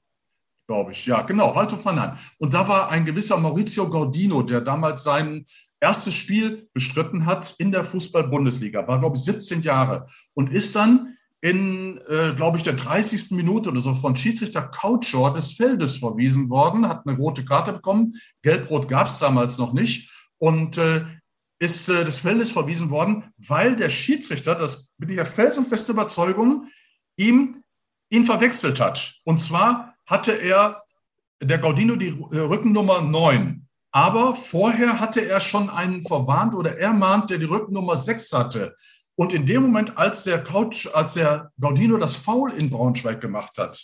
[0.69, 1.07] glaube ich.
[1.07, 2.15] Ja, genau, Waldhof Mannheim.
[2.37, 5.43] Und da war ein gewisser Maurizio Gordino, der damals sein
[5.79, 10.05] erstes Spiel bestritten hat in der Fußball-Bundesliga, war, glaube ich, 17 Jahre
[10.35, 13.31] und ist dann in, äh, glaube ich, der 30.
[13.31, 18.13] Minute oder so von Schiedsrichter Couchor des Feldes verwiesen worden, hat eine rote Karte bekommen.
[18.43, 21.03] Gelb-Rot gab es damals noch nicht und äh,
[21.57, 26.67] ist äh, des Feldes verwiesen worden, weil der Schiedsrichter, das bin ich ja felsenfeste Überzeugung,
[27.17, 27.63] ihm
[28.11, 29.19] ihn verwechselt hat.
[29.23, 30.83] Und zwar hatte er,
[31.41, 33.67] der Gaudino, die äh, Rückennummer 9.
[33.91, 38.75] Aber vorher hatte er schon einen verwarnt oder ermahnt, der die Rückennummer 6 hatte.
[39.15, 43.57] Und in dem Moment, als der Couch, als der Gaudino das Foul in Braunschweig gemacht
[43.57, 43.83] hat,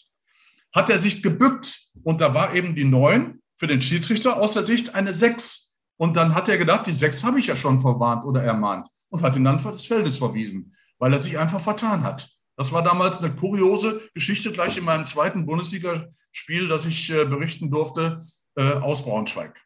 [0.73, 4.63] hat er sich gebückt und da war eben die 9 für den Schiedsrichter aus der
[4.63, 5.77] Sicht eine 6.
[5.97, 9.23] Und dann hat er gedacht, die 6 habe ich ja schon verwarnt oder ermahnt und
[9.23, 12.34] hat ihn dann des Feldes verwiesen, weil er sich einfach vertan hat.
[12.57, 17.69] Das war damals eine kuriose Geschichte, gleich in meinem zweiten Bundesligaspiel, das ich äh, berichten
[17.69, 18.17] durfte,
[18.55, 19.61] äh, aus Braunschweig.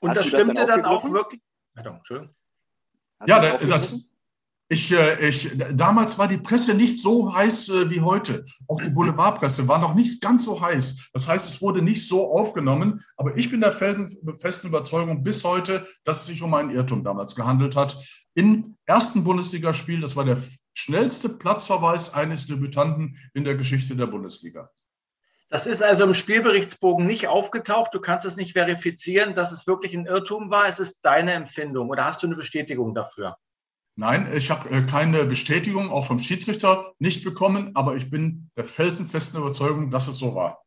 [0.00, 1.40] Und Hast das stimmte das dann, dann auch wirklich?
[1.74, 2.34] Entschuldigung.
[3.26, 4.09] ja, das, das,
[4.72, 8.44] ich, äh, ich, damals war die Presse nicht so heiß äh, wie heute.
[8.68, 11.10] Auch die Boulevardpresse war noch nicht ganz so heiß.
[11.12, 13.02] Das heißt, es wurde nicht so aufgenommen.
[13.16, 17.34] Aber ich bin der festen Überzeugung bis heute, dass es sich um einen Irrtum damals
[17.34, 17.98] gehandelt hat.
[18.34, 20.38] Im ersten Bundesligaspiel, das war der
[20.72, 24.70] schnellste Platzverweis eines Debütanten in der Geschichte der Bundesliga.
[25.48, 27.92] Das ist also im Spielberichtsbogen nicht aufgetaucht.
[27.92, 30.68] Du kannst es nicht verifizieren, dass es wirklich ein Irrtum war.
[30.68, 33.36] Es ist deine Empfindung oder hast du eine Bestätigung dafür?
[34.00, 38.64] Nein, ich habe äh, keine Bestätigung, auch vom Schiedsrichter nicht bekommen, aber ich bin der
[38.64, 40.64] felsenfesten Überzeugung, dass es so war.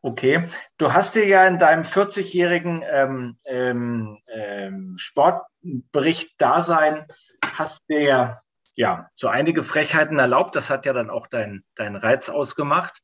[0.00, 0.46] Okay,
[0.78, 7.08] du hast dir ja in deinem 40-jährigen ähm, ähm, ähm, Sportbericht-Dasein,
[7.56, 8.40] hast dir ja
[8.76, 10.54] ja, so einige Frechheiten erlaubt.
[10.54, 13.02] Das hat ja dann auch deinen dein Reiz ausgemacht.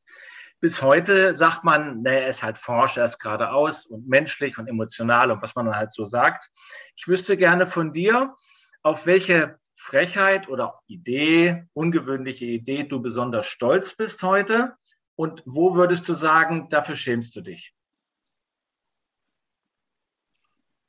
[0.61, 4.67] Bis heute sagt man, ne, er ist halt forsch, er ist geradeaus und menschlich und
[4.67, 6.49] emotional und was man dann halt so sagt.
[6.95, 8.35] Ich wüsste gerne von dir,
[8.83, 14.75] auf welche Frechheit oder Idee, ungewöhnliche Idee du besonders stolz bist heute
[15.15, 17.73] und wo würdest du sagen, dafür schämst du dich?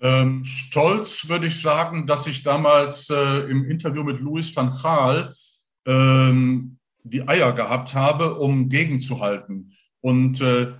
[0.00, 5.34] Ähm, stolz würde ich sagen, dass ich damals äh, im Interview mit Louis van Gaal
[5.86, 9.76] ähm, die Eier gehabt habe, um gegenzuhalten.
[10.02, 10.72] Und äh,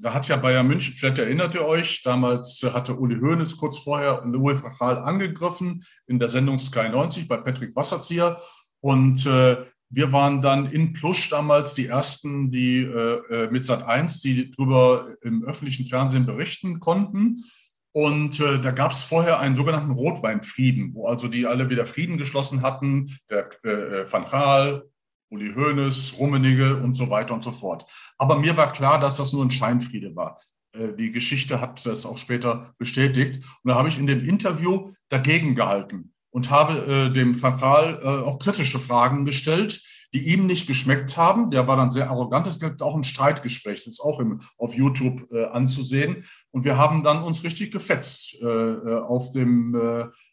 [0.00, 4.22] da hat ja Bayern München, vielleicht erinnert ihr euch, damals hatte Uli Hoeneß kurz vorher
[4.24, 8.38] Louis Gaal angegriffen in der Sendung Sky 90 bei Patrick Wasserzieher.
[8.80, 9.58] Und äh,
[9.90, 14.50] wir waren dann in Plusch damals die ersten, die äh, äh mit Sat 1, die
[14.50, 17.36] darüber im öffentlichen Fernsehen berichten konnten.
[17.92, 22.16] Und äh, da gab es vorher einen sogenannten Rotweinfrieden, wo also die alle wieder Frieden
[22.16, 24.84] geschlossen hatten, der äh, äh, Van Gaal,
[25.32, 27.86] Uli Hoeneß, Rummenigge und so weiter und so fort.
[28.18, 30.38] Aber mir war klar, dass das nur ein Scheinfriede war.
[30.72, 33.36] Äh, die Geschichte hat das auch später bestätigt.
[33.62, 38.06] Und da habe ich in dem Interview dagegen gehalten und habe äh, dem Gaal äh,
[38.06, 39.82] auch kritische Fragen gestellt,
[40.14, 41.50] die ihm nicht geschmeckt haben.
[41.50, 42.46] Der war dann sehr arrogant.
[42.46, 44.20] Es gibt auch ein Streitgespräch, das ist auch
[44.58, 46.26] auf YouTube anzusehen.
[46.50, 49.74] Und wir haben dann uns richtig gefetzt auf dem,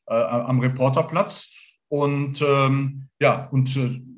[0.05, 1.55] am Reporterplatz.
[1.87, 3.69] Und ähm, ja, und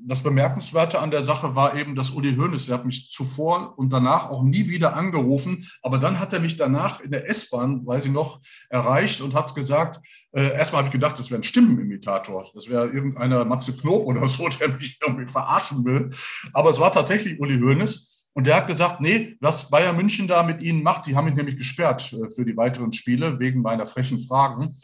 [0.06, 3.92] das Bemerkenswerte an der Sache war eben, dass Uli Hoeneß, der hat mich zuvor und
[3.92, 8.06] danach auch nie wieder angerufen, aber dann hat er mich danach in der S-Bahn, weiß
[8.06, 10.00] ich noch, erreicht und hat gesagt,
[10.34, 14.28] äh, erstmal habe ich gedacht, das wäre ein Stimmenimitator, das wäre irgendeiner Matze Knob oder
[14.28, 16.10] so, der mich irgendwie verarschen will,
[16.54, 20.44] aber es war tatsächlich Uli Hoeneß und der hat gesagt, nee, was Bayern München da
[20.44, 23.88] mit Ihnen macht, die haben mich nämlich gesperrt äh, für die weiteren Spiele wegen meiner
[23.88, 24.76] frechen Fragen.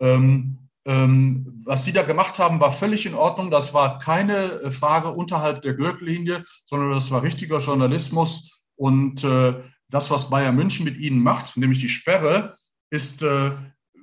[0.00, 3.50] Ähm, was Sie da gemacht haben, war völlig in Ordnung.
[3.50, 8.66] Das war keine äh, Frage unterhalb der Gürtellinie, sondern das war richtiger Journalismus.
[8.76, 9.54] Und äh,
[9.88, 12.54] das, was Bayern München mit Ihnen macht, nämlich die Sperre,
[12.90, 13.50] ist, äh,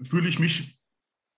[0.04, 0.78] fühle ich mich,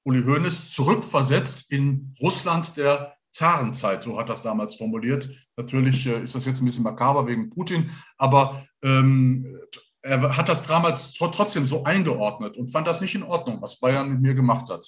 [0.03, 5.29] Uli Hoeneß, zurückversetzt in Russland der Zarenzeit, so hat das damals formuliert.
[5.57, 9.59] Natürlich ist das jetzt ein bisschen makaber wegen Putin, aber ähm,
[10.01, 14.09] er hat das damals trotzdem so eingeordnet und fand das nicht in Ordnung, was Bayern
[14.09, 14.87] mit mir gemacht hat.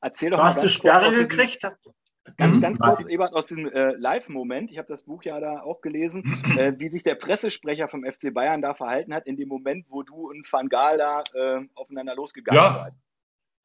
[0.00, 0.48] Erzähl doch du mal.
[0.48, 1.66] Hast du Sperre gekriegt?
[2.36, 2.60] Ganz, mhm.
[2.60, 6.22] ganz kurz, Ebert, aus diesem äh, Live-Moment, ich habe das Buch ja da auch gelesen,
[6.58, 10.02] äh, wie sich der Pressesprecher vom FC Bayern da verhalten hat, in dem Moment, wo
[10.02, 12.72] du und Van Gaal da äh, aufeinander losgegangen ja.
[12.72, 12.92] seid.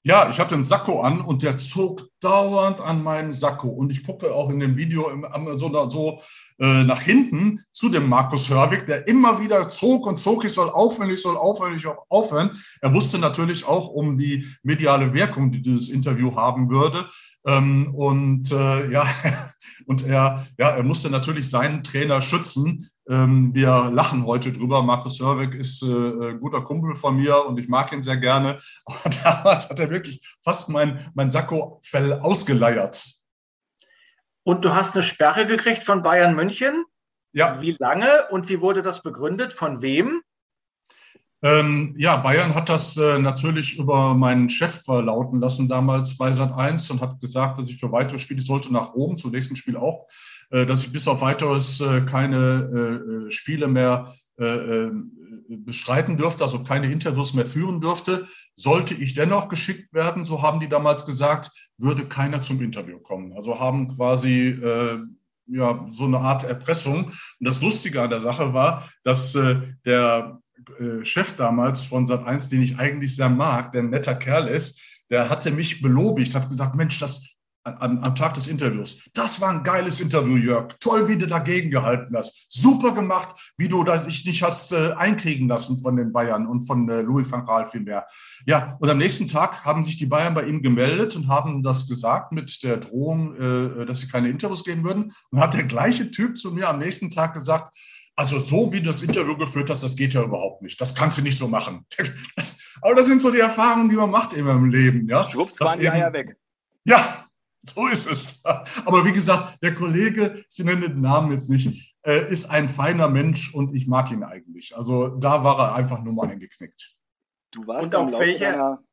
[0.07, 3.69] Ja, ich hatte einen Sakko an und der zog dauernd an meinen Sakko.
[3.69, 5.09] Und ich gucke auch in dem Video
[5.57, 6.21] so, so
[6.59, 10.69] äh, nach hinten zu dem Markus Hörwig, der immer wieder zog und zog, ich soll
[10.69, 12.51] aufhören, ich soll aufhören, ich soll aufhören.
[12.81, 17.09] Er wusste natürlich auch um die mediale Wirkung, die dieses Interview haben würde.
[17.47, 19.07] Ähm, und äh, ja,
[19.87, 22.91] und er, ja, er musste natürlich seinen Trainer schützen.
[23.07, 24.81] Ähm, wir lachen heute drüber.
[24.81, 28.59] Markus Hörweg ist äh, ein guter Kumpel von mir und ich mag ihn sehr gerne.
[28.85, 33.05] Aber damals hat er wirklich fast mein, mein Sakko-Fell ausgeleiert.
[34.43, 36.85] Und du hast eine Sperre gekriegt von Bayern München?
[37.33, 37.61] Ja.
[37.61, 39.53] Wie lange und wie wurde das begründet?
[39.53, 40.21] Von wem?
[41.45, 46.53] Ähm, ja, Bayern hat das äh, natürlich über meinen Chef verlauten lassen damals bei Sat
[46.53, 49.77] 1 und hat gesagt, dass ich für weitere Spiele sollte nach Rom, zum nächsten Spiel
[49.77, 54.89] auch, äh, dass ich bis auf weiteres äh, keine äh, äh, Spiele mehr äh,
[55.47, 58.27] bestreiten dürfte, also keine Interviews mehr führen dürfte.
[58.55, 63.33] Sollte ich dennoch geschickt werden, so haben die damals gesagt, würde keiner zum Interview kommen.
[63.33, 64.59] Also haben quasi
[65.47, 67.05] ja, so eine Art Erpressung.
[67.05, 69.37] Und das Lustige an der Sache war, dass
[69.85, 70.41] der
[70.79, 74.81] äh, Chef damals von Sat1, den ich eigentlich sehr mag, der ein netter Kerl ist,
[75.09, 77.34] der hatte mich belobigt, hat gesagt, Mensch, das
[77.65, 78.97] am, am, Tag des Interviews.
[79.13, 80.73] Das war ein geiles Interview, Jörg.
[80.79, 82.45] Toll, wie du dagegen gehalten hast.
[82.49, 86.87] Super gemacht, wie du dich nicht hast äh, einkriegen lassen von den Bayern und von
[86.89, 88.05] äh, Louis van Gaal vielmehr.
[88.45, 91.87] Ja, und am nächsten Tag haben sich die Bayern bei ihm gemeldet und haben das
[91.87, 95.11] gesagt mit der Drohung, äh, dass sie keine Interviews geben würden.
[95.31, 97.75] Und hat der gleiche Typ zu mir am nächsten Tag gesagt,
[98.15, 100.79] also so wie du das Interview geführt hast, das geht ja überhaupt nicht.
[100.79, 101.85] Das kannst du nicht so machen.
[102.35, 105.07] Das, aber das sind so die Erfahrungen, die man macht immer im Leben.
[105.07, 105.27] Ja?
[105.27, 106.35] Schwupps waren die Eier weg.
[106.83, 107.25] Ja,
[107.69, 108.45] so ist es.
[108.45, 113.09] Aber wie gesagt, der Kollege, ich nenne den Namen jetzt nicht, äh, ist ein feiner
[113.09, 114.75] Mensch und ich mag ihn eigentlich.
[114.75, 116.95] Also da war er einfach nur mal eingeknickt.
[117.51, 118.83] Du warst und auf welche, deiner,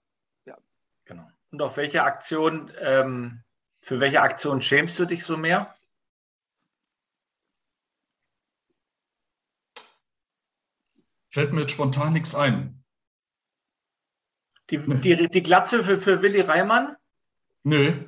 [0.46, 0.56] ja.
[1.04, 1.28] genau.
[1.50, 3.42] Und auf welche Aktion, ähm,
[3.80, 5.74] für welche Aktion schämst du dich so mehr?
[11.28, 12.84] Fällt mir jetzt spontan nichts ein.
[14.70, 16.96] Die, die, die Glatze für, für Willi Reimann?
[17.64, 18.04] Nö,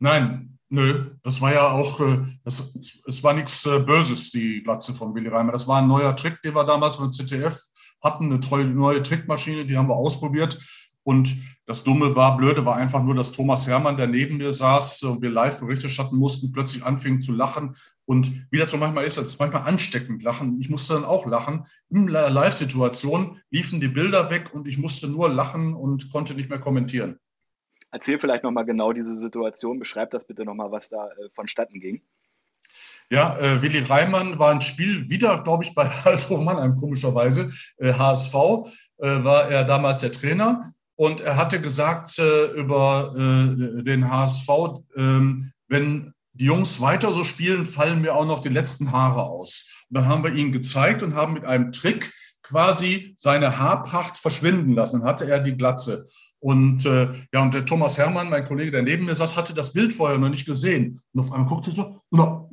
[0.00, 1.16] nein, nö.
[1.22, 2.74] Das war ja auch, äh, das,
[3.06, 5.52] es war nichts äh, Böses, die Glatze von Willi Reimann.
[5.52, 7.58] Das war ein neuer Trick, den wir damals beim ZDF
[8.02, 10.58] hatten, eine tolle neue Trickmaschine, die haben wir ausprobiert.
[11.02, 11.34] Und
[11.66, 15.22] das Dumme war, Blöde war einfach nur, dass Thomas Hermann, der neben mir saß und
[15.22, 17.74] wir live Bericht erstatten mussten, plötzlich anfing zu lachen.
[18.04, 20.60] Und wie das so manchmal ist, das ist manchmal ansteckend lachen.
[20.60, 21.64] Ich musste dann auch lachen.
[21.88, 26.50] In der Live-Situation liefen die Bilder weg und ich musste nur lachen und konnte nicht
[26.50, 27.18] mehr kommentieren.
[27.92, 29.78] Erzähl vielleicht nochmal genau diese Situation.
[29.78, 32.02] Beschreib das bitte nochmal, was da äh, vonstatten ging.
[33.10, 37.50] Ja, äh, Willi Reimann war ein Spiel wieder, glaube ich, bei Waldhof Mannheim, komischerweise.
[37.78, 38.34] Äh, HSV
[38.98, 40.72] äh, war er damals der Trainer.
[40.94, 44.48] Und er hatte gesagt äh, über äh, den HSV,
[44.96, 49.86] ähm, wenn die Jungs weiter so spielen, fallen mir auch noch die letzten Haare aus.
[49.88, 54.74] Und dann haben wir ihn gezeigt und haben mit einem Trick quasi seine Haarpracht verschwinden
[54.74, 55.00] lassen.
[55.00, 56.06] Dann hatte er die Glatze.
[56.40, 59.72] Und äh, ja, und der Thomas Hermann, mein Kollege, der neben mir saß, hatte das
[59.72, 61.00] Bild vorher noch nicht gesehen.
[61.12, 62.48] Und auf einmal guckte er so, und dann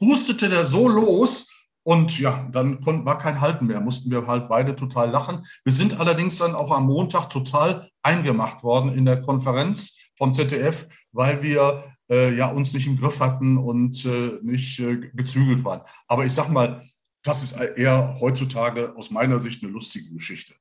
[0.00, 1.50] hustete der so los,
[1.86, 5.46] und ja, dann war kein Halten mehr, mussten wir halt beide total lachen.
[5.62, 10.88] Wir sind allerdings dann auch am Montag total eingemacht worden in der Konferenz vom ZDF,
[11.12, 15.82] weil wir äh, ja uns nicht im Griff hatten und äh, nicht äh, gezügelt waren.
[16.08, 16.82] Aber ich sag mal,
[17.22, 20.54] das ist eher heutzutage aus meiner Sicht eine lustige Geschichte.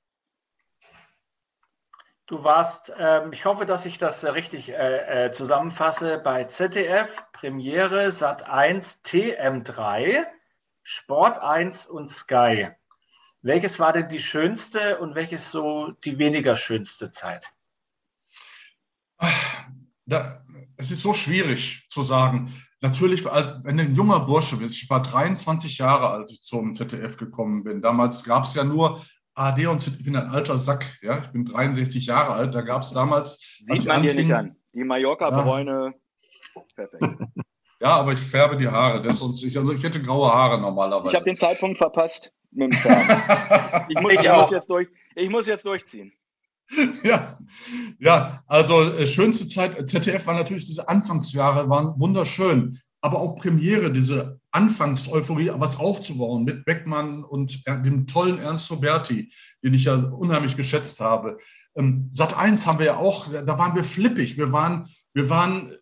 [2.28, 8.12] Du warst, ähm, ich hoffe, dass ich das richtig äh, äh zusammenfasse, bei ZDF, Premiere,
[8.12, 10.26] Sat 1, TM3,
[10.82, 12.70] Sport 1 und Sky.
[13.44, 17.52] Welches war denn die schönste und welches so die weniger schönste Zeit?
[19.18, 19.66] Ach,
[20.08, 20.44] da,
[20.78, 22.52] es ist so schwierig zu sagen.
[22.82, 27.18] Natürlich, wenn du ein junger Bursche bist, ich war 23 Jahre, als ich zum ZDF
[27.18, 27.82] gekommen bin.
[27.82, 29.00] Damals gab es ja nur
[29.36, 29.86] AD und.
[29.86, 31.20] Ich bin ein alter Sack, ja.
[31.20, 32.56] Ich bin 63 Jahre alt.
[32.56, 33.60] Da gab es damals.
[33.62, 34.56] Sieht man dir nicht an.
[34.74, 35.94] Die Mallorca-Bräune.
[36.56, 36.62] Ja.
[36.76, 37.04] Perfekt.
[37.82, 39.02] Ja, aber ich färbe die Haare.
[39.02, 41.10] Das sonst, ich, also ich hätte graue Haare normalerweise.
[41.10, 43.86] Ich habe den Zeitpunkt verpasst mit dem Zahn.
[43.90, 46.14] ich, muss, ich, ich muss, jetzt durch, ich muss jetzt durchziehen.
[47.04, 47.38] Ja,
[48.00, 53.92] ja, also äh, schönste Zeit, ZDF war natürlich diese Anfangsjahre, waren wunderschön, aber auch Premiere,
[53.92, 59.32] diese Anfangseuphorie, was aufzubauen mit Beckmann und dem tollen Ernst Roberti,
[59.64, 61.38] den ich ja unheimlich geschätzt habe.
[61.76, 65.76] Ähm, Sat 1 haben wir ja auch, da waren wir flippig, wir waren, wir waren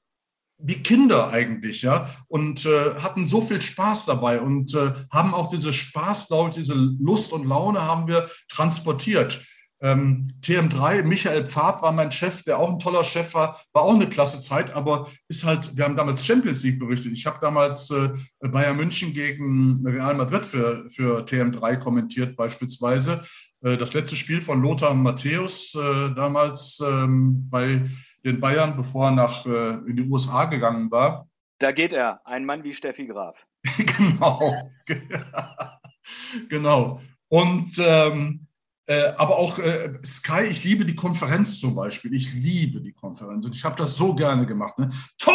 [0.58, 5.48] wie Kinder eigentlich, ja, und äh, hatten so viel Spaß dabei und äh, haben auch
[5.48, 9.42] diese Spaß, glaube ich, diese Lust und Laune haben wir transportiert.
[9.84, 13.94] Ähm, TM3, Michael Pfad war mein Chef, der auch ein toller Chef war, war auch
[13.94, 17.12] eine klasse Zeit, aber ist halt, wir haben damals Champions League berichtet.
[17.12, 23.24] Ich habe damals äh, Bayern München gegen Real Madrid für, für TM3 kommentiert beispielsweise.
[23.62, 27.82] Äh, das letzte Spiel von Lothar Matthäus äh, damals ähm, bei
[28.24, 31.28] den Bayern, bevor er nach, äh, in die USA gegangen war.
[31.60, 33.46] Da geht er, ein Mann wie Steffi Graf.
[33.78, 34.72] genau.
[36.50, 37.02] genau.
[37.28, 38.48] Und ähm,
[38.86, 42.14] äh, aber auch äh, Sky, ich liebe die Konferenz zum Beispiel.
[42.14, 44.78] Ich liebe die Konferenz und ich habe das so gerne gemacht.
[44.78, 44.90] Ne?
[45.18, 45.34] Tor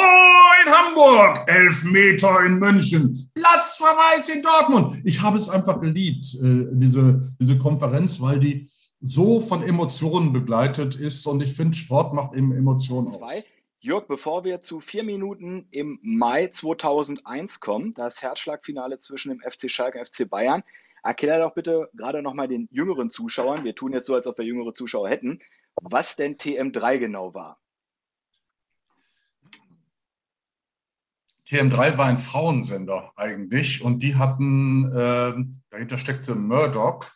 [0.67, 5.01] in Hamburg, elf Meter in München, Platzverweis in Dortmund.
[5.05, 10.97] Ich habe es einfach geliebt, äh, diese, diese Konferenz, weil die so von Emotionen begleitet
[10.97, 11.27] ist.
[11.27, 13.45] Und ich finde, Sport macht eben Emotionen aus.
[13.81, 19.71] Jörg, bevor wir zu vier Minuten im Mai 2001 kommen, das Herzschlagfinale zwischen dem FC
[19.71, 20.65] Schalke und FC Bayern,
[21.03, 24.45] erklär doch bitte gerade nochmal den jüngeren Zuschauern, wir tun jetzt so, als ob wir
[24.45, 25.39] jüngere Zuschauer hätten,
[25.77, 27.59] was denn TM3 genau war.
[31.47, 35.35] TM3 war ein Frauensender eigentlich und die hatten, äh,
[35.71, 37.07] dahinter steckte Murdoch,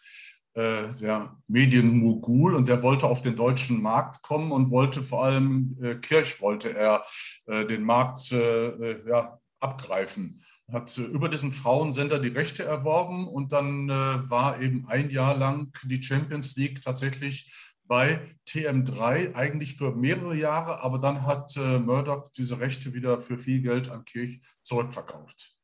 [0.55, 5.79] äh, der Medienmogul und der wollte auf den deutschen Markt kommen und wollte vor allem
[5.83, 7.05] äh, Kirch wollte er
[7.47, 10.43] äh, den Markt ja, abgreifen.
[10.71, 16.03] Hat über diesen Frauensender die Rechte erworben und dann war eben ein Jahr lang die
[16.03, 17.53] Champions League tatsächlich
[17.85, 23.61] bei TM3 eigentlich für mehrere Jahre, aber dann hat Murdoch diese Rechte wieder für viel
[23.61, 25.59] Geld an Kirch zurückverkauft.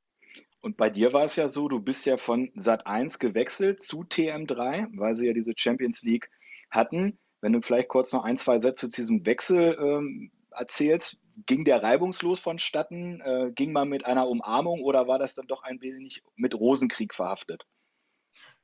[0.60, 4.02] Und bei dir war es ja so, du bist ja von Sat 1 gewechselt zu
[4.02, 6.28] TM3, weil sie ja diese Champions League
[6.70, 7.18] hatten.
[7.40, 11.82] Wenn du vielleicht kurz noch ein, zwei Sätze zu diesem Wechsel ähm, erzählst, ging der
[11.82, 13.20] reibungslos vonstatten?
[13.20, 17.14] Äh, ging man mit einer Umarmung oder war das dann doch ein wenig mit Rosenkrieg
[17.14, 17.66] verhaftet?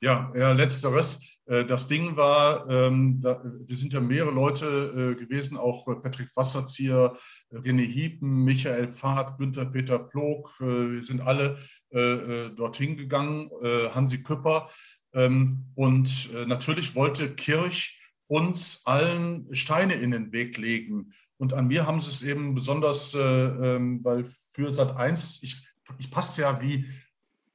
[0.00, 1.38] Ja, ja, letzteres.
[1.46, 6.28] Äh, das Ding war, ähm, wir sind ja mehrere Leute äh, gewesen, auch äh, Patrick
[6.37, 7.14] Wasserzieher,
[7.50, 10.60] René Hiepen, Michael Pfad, Günther Peter Plog.
[10.60, 11.56] Wir sind alle
[11.90, 13.50] dorthin gegangen,
[13.94, 14.68] Hansi Küpper.
[15.12, 21.12] Ähm, und natürlich wollte Kirch uns allen Steine in den Weg legen.
[21.44, 26.11] Und an mir haben sie es eben besonders, ähm, weil für Sat 1, ich, ich
[26.11, 26.88] passe ja wie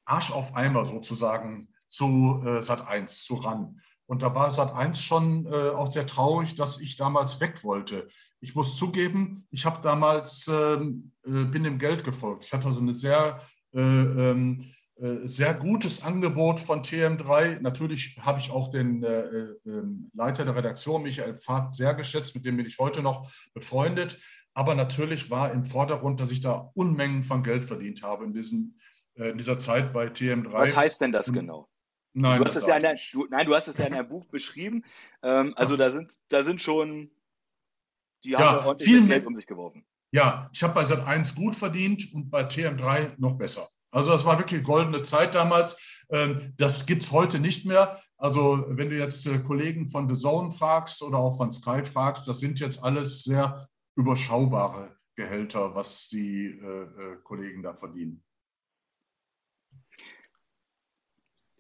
[0.05, 3.81] Arsch auf Eimer sozusagen zu äh, Sat 1, zu RAN.
[4.05, 8.07] Und da war Sat 1 schon äh, auch sehr traurig, dass ich damals weg wollte.
[8.41, 12.45] Ich muss zugeben, ich habe damals, ähm, äh, bin dem Geld gefolgt.
[12.45, 13.41] Ich hatte also ein sehr,
[13.73, 14.78] äh, ähm, äh,
[15.23, 17.59] sehr gutes Angebot von TM3.
[17.61, 19.21] Natürlich habe ich auch den äh,
[19.65, 24.19] ähm, Leiter der Redaktion, Michael Pfad, sehr geschätzt, mit dem bin ich heute noch befreundet.
[24.53, 28.77] Aber natürlich war im Vordergrund, dass ich da Unmengen von Geld verdient habe in, diesen,
[29.15, 30.51] in dieser Zeit bei TM3.
[30.51, 31.69] Was heißt denn das genau?
[32.13, 34.09] Nein, du hast es ja in der, du, nein, du hast es ja in deinem
[34.09, 34.83] Buch beschrieben.
[35.21, 37.11] Ähm, also da sind, da sind schon,
[38.23, 39.85] die ja, haben ordentlich viel Geld um sich geworfen.
[40.11, 43.69] Ja, ich habe bei Sat 1 gut verdient und bei TM3 noch besser.
[43.91, 46.05] Also das war wirklich goldene Zeit damals.
[46.11, 47.99] Ähm, das gibt es heute nicht mehr.
[48.17, 52.27] Also wenn du jetzt äh, Kollegen von The Zone fragst oder auch von Sky fragst,
[52.27, 58.23] das sind jetzt alles sehr überschaubare Gehälter, was die äh, äh Kollegen da verdienen.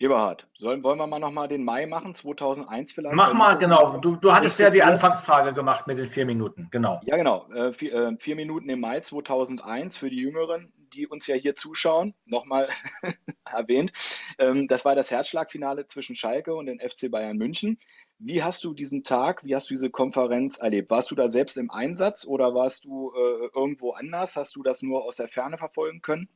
[0.01, 3.15] Eberhard, sollen, wollen wir mal nochmal den Mai machen, 2001 vielleicht?
[3.15, 3.97] Mach mal, genau.
[3.97, 7.01] Du, du hattest ja die Anfangsfrage gemacht mit den vier Minuten, genau.
[7.03, 7.49] Ja, genau.
[7.51, 11.55] Äh, vier, äh, vier, Minuten im Mai 2001 für die Jüngeren, die uns ja hier
[11.55, 12.69] zuschauen, nochmal
[13.45, 13.91] erwähnt.
[14.37, 17.79] Ähm, das war das Herzschlagfinale zwischen Schalke und den FC Bayern München.
[18.17, 20.89] Wie hast du diesen Tag, wie hast du diese Konferenz erlebt?
[20.89, 24.35] Warst du da selbst im Einsatz oder warst du äh, irgendwo anders?
[24.35, 26.29] Hast du das nur aus der Ferne verfolgen können?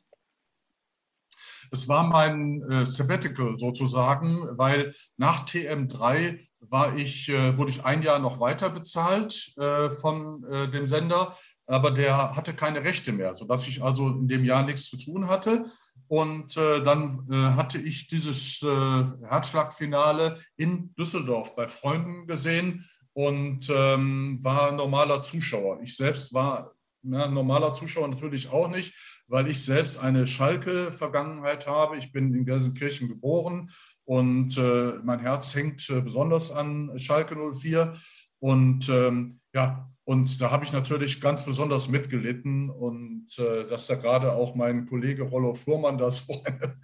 [1.72, 8.01] Es war mein äh, Sabbatical sozusagen, weil nach TM3 war ich, äh, wurde ich ein
[8.01, 11.36] Jahr noch weiter bezahlt äh, von äh, dem Sender,
[11.66, 15.28] aber der hatte keine Rechte mehr, sodass ich also in dem Jahr nichts zu tun
[15.28, 15.64] hatte.
[16.07, 24.39] Und äh, dann äh, hatte ich dieses Herzschlagfinale in Düsseldorf bei Freunden gesehen und ähm,
[24.41, 25.82] war normaler Zuschauer.
[25.82, 28.93] Ich selbst war ja, normaler Zuschauer natürlich auch nicht,
[29.28, 31.97] weil ich selbst eine Schalke-Vergangenheit habe.
[31.97, 33.70] Ich bin in Gelsenkirchen geboren
[34.05, 37.93] und äh, mein Herz hängt äh, besonders an Schalke 04.
[38.39, 43.95] Und ähm, ja, und da habe ich natürlich ganz besonders mitgelitten und äh, dass da
[43.95, 46.78] gerade auch mein Kollege Rollo Fuhrmann da so eine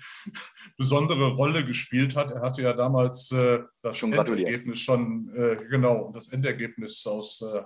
[0.78, 2.32] besondere Rolle gespielt hat.
[2.32, 7.62] Er hatte ja damals äh, das schon Endergebnis schon, äh, genau, das Endergebnis aus äh,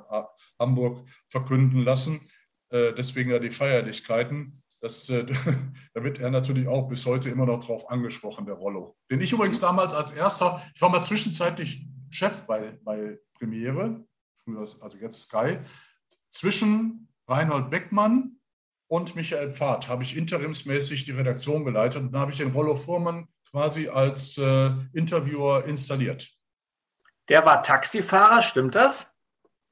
[0.59, 2.27] Hamburg verkünden lassen.
[2.69, 4.63] Äh, deswegen ja die Feierlichkeiten.
[4.81, 5.23] Das, äh,
[5.93, 8.97] da wird er natürlich auch bis heute immer noch drauf angesprochen, der Rollo.
[9.11, 14.03] Den ich übrigens damals als erster, ich war mal zwischenzeitlich Chef bei, bei Premiere,
[14.43, 15.59] früher, also jetzt Sky,
[16.31, 18.37] zwischen Reinhold Beckmann
[18.87, 22.75] und Michael Pfad habe ich interimsmäßig die Redaktion geleitet und da habe ich den Rollo
[22.75, 26.29] Fuhrmann quasi als äh, Interviewer installiert.
[27.29, 29.07] Der war Taxifahrer, stimmt das?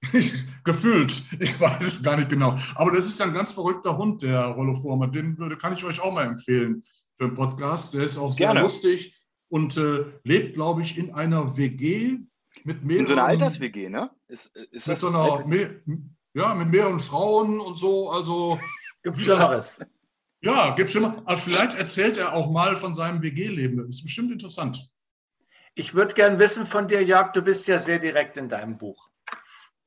[0.64, 1.24] Gefühlt.
[1.40, 2.58] Ich weiß es gar nicht genau.
[2.76, 5.08] Aber das ist ein ganz verrückter Hund, der Rollo Former.
[5.08, 6.84] Den würde, kann ich euch auch mal empfehlen
[7.16, 7.94] für einen Podcast.
[7.94, 8.62] Der ist auch sehr Gerne.
[8.62, 9.16] lustig
[9.50, 12.20] und äh, lebt, glaube ich, in einer WG
[12.64, 13.00] mit mehreren.
[13.00, 14.12] In so einer Alters-WG, ne?
[14.28, 15.82] Ist, ist mit so einer, me,
[16.34, 18.10] ja, mit mehreren Frauen und so.
[18.10, 18.60] Also.
[19.04, 19.80] Gibt Schlimmeres.
[20.42, 21.22] Ja, gibt Schlimmer.
[21.26, 23.78] Aber vielleicht erzählt er auch mal von seinem WG-Leben.
[23.78, 24.90] Das ist bestimmt interessant.
[25.76, 29.10] Ich würde gern wissen von dir, Jörg, du bist ja sehr direkt in deinem Buch.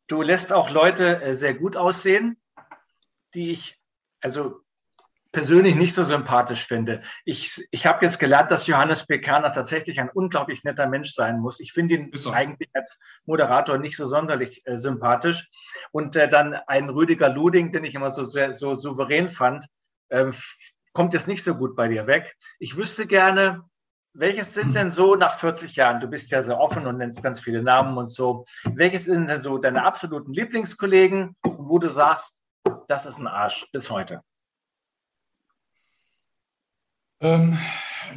[0.07, 2.37] Du lässt auch Leute äh, sehr gut aussehen,
[3.35, 3.79] die ich
[4.21, 4.64] also
[5.35, 7.03] persönlich nicht so sympathisch finde.
[7.25, 11.61] Ich, ich habe jetzt gelernt, dass Johannes Bekaner tatsächlich ein unglaublich netter Mensch sein muss.
[11.61, 12.31] Ich finde ihn so.
[12.31, 15.51] eigentlich als Moderator nicht so sonderlich äh, sympathisch.
[15.91, 19.67] Und äh, dann ein Rüdiger Luding, den ich immer so, sehr, so souverän fand,
[20.09, 20.31] äh,
[20.93, 22.37] kommt jetzt nicht so gut bei dir weg.
[22.61, 23.65] Ich wüsste gerne,
[24.15, 27.41] welches sind denn so nach 40 Jahren, du bist ja so offen und nennst ganz
[27.41, 32.41] viele Namen und so, welches sind denn so deine absoluten Lieblingskollegen, wo du sagst,
[32.87, 34.23] das ist ein Arsch bis heute?
[37.25, 37.57] Ähm,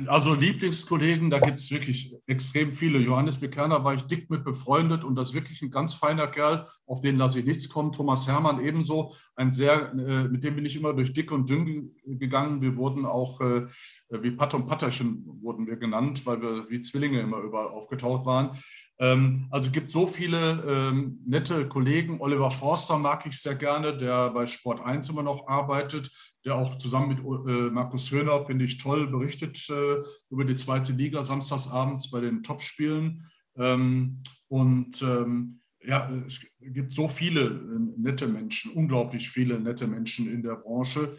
[0.08, 2.99] also Lieblingskollegen, da gibt es wirklich extrem viele.
[2.99, 6.68] Johannes Bekerner war ich dick mit befreundet und das ist wirklich ein ganz feiner Kerl,
[6.86, 7.93] auf den lasse ich nichts kommen.
[7.93, 11.95] Thomas Hermann ebenso, ein sehr, äh, mit dem bin ich immer durch dick und dünn
[12.05, 12.62] gegangen.
[12.62, 13.68] Wir wurden auch, äh,
[14.10, 18.58] wie Pat und Patterchen wurden wir genannt, weil wir wie Zwillinge immer überall aufgetaucht waren.
[19.00, 22.20] Ähm, also gibt so viele ähm, nette Kollegen.
[22.20, 26.10] Oliver Forster mag ich sehr gerne, der bei Sport 1 immer noch arbeitet
[26.48, 30.93] der auch zusammen mit äh, Markus Höhner, finde ich, toll berichtet äh, über die zweite
[30.93, 33.30] Liga samstagsabends bei den Topspielen.
[33.58, 40.32] Ähm, und ähm, ja, es gibt so viele äh, nette Menschen, unglaublich viele nette Menschen
[40.32, 41.18] in der Branche.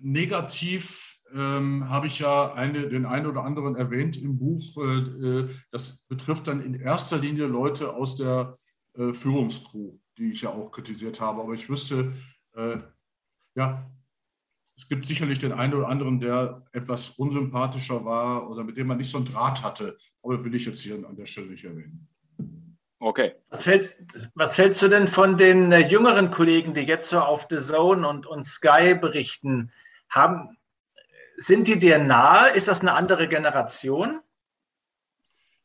[0.00, 4.76] Negativ ähm, habe ich ja eine, den einen oder anderen erwähnt im Buch.
[4.78, 8.56] Äh, äh, das betrifft dann in erster Linie Leute aus der
[8.94, 11.42] äh, Führungskrew, die ich ja auch kritisiert habe.
[11.42, 12.12] Aber ich wüsste
[12.54, 12.78] äh,
[13.54, 13.90] ja,
[14.76, 18.98] es gibt sicherlich den einen oder anderen, der etwas unsympathischer war oder mit dem man
[18.98, 19.96] nicht so einen Draht hatte.
[20.22, 22.08] Aber will ich jetzt hier an der Stelle nicht erwähnen.
[23.00, 23.34] Okay.
[23.50, 27.46] Was hältst, was hältst du denn von den äh, jüngeren Kollegen, die jetzt so auf
[27.50, 29.72] The Zone und, und Sky berichten?
[30.10, 30.56] Haben,
[31.36, 32.50] sind die dir nahe?
[32.50, 34.20] Ist das eine andere Generation?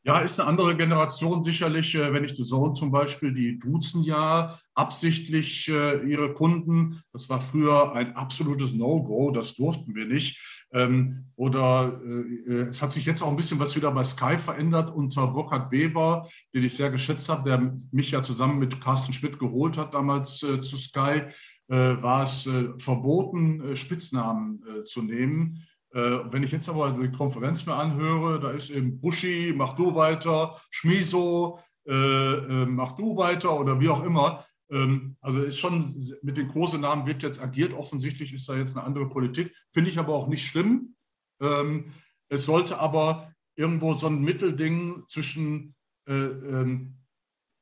[0.06, 1.94] Ja, ist eine andere Generation sicherlich.
[1.94, 7.02] Äh, wenn ich The Zone zum Beispiel, die duzen ja absichtlich äh, ihre Kunden.
[7.12, 10.66] Das war früher ein absolutes No-Go, das durften wir nicht.
[10.74, 14.90] Ähm, oder äh, es hat sich jetzt auch ein bisschen was wieder bei Sky verändert
[14.90, 19.38] unter Burkhard Weber, den ich sehr geschätzt habe, der mich ja zusammen mit Carsten Schmidt
[19.38, 21.22] geholt hat damals zu Sky,
[21.66, 22.48] war es
[22.78, 25.64] verboten, Spitznamen zu nehmen.
[25.94, 29.94] Äh, wenn ich jetzt aber die Konferenz mir anhöre, da ist eben Buschi, mach du
[29.94, 34.44] weiter, Schmiso, äh, äh, mach du weiter oder wie auch immer.
[34.70, 37.74] Ähm, also ist schon mit den großen Namen wird jetzt agiert.
[37.74, 39.54] Offensichtlich ist da jetzt eine andere Politik.
[39.72, 40.96] Finde ich aber auch nicht schlimm.
[41.40, 41.92] Ähm,
[42.28, 45.76] es sollte aber irgendwo so ein Mittelding zwischen
[46.08, 46.96] äh, ähm,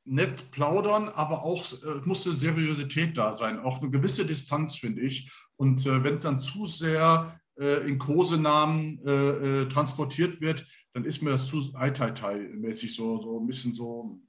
[0.05, 5.31] nett plaudern, aber auch äh, musste Seriosität da sein, auch eine gewisse Distanz, finde ich.
[5.55, 11.05] Und äh, wenn es dann zu sehr äh, in Kosenamen äh, äh, transportiert wird, dann
[11.05, 14.19] ist mir das zu Eitai-Tai-mäßig so, so ein bisschen so,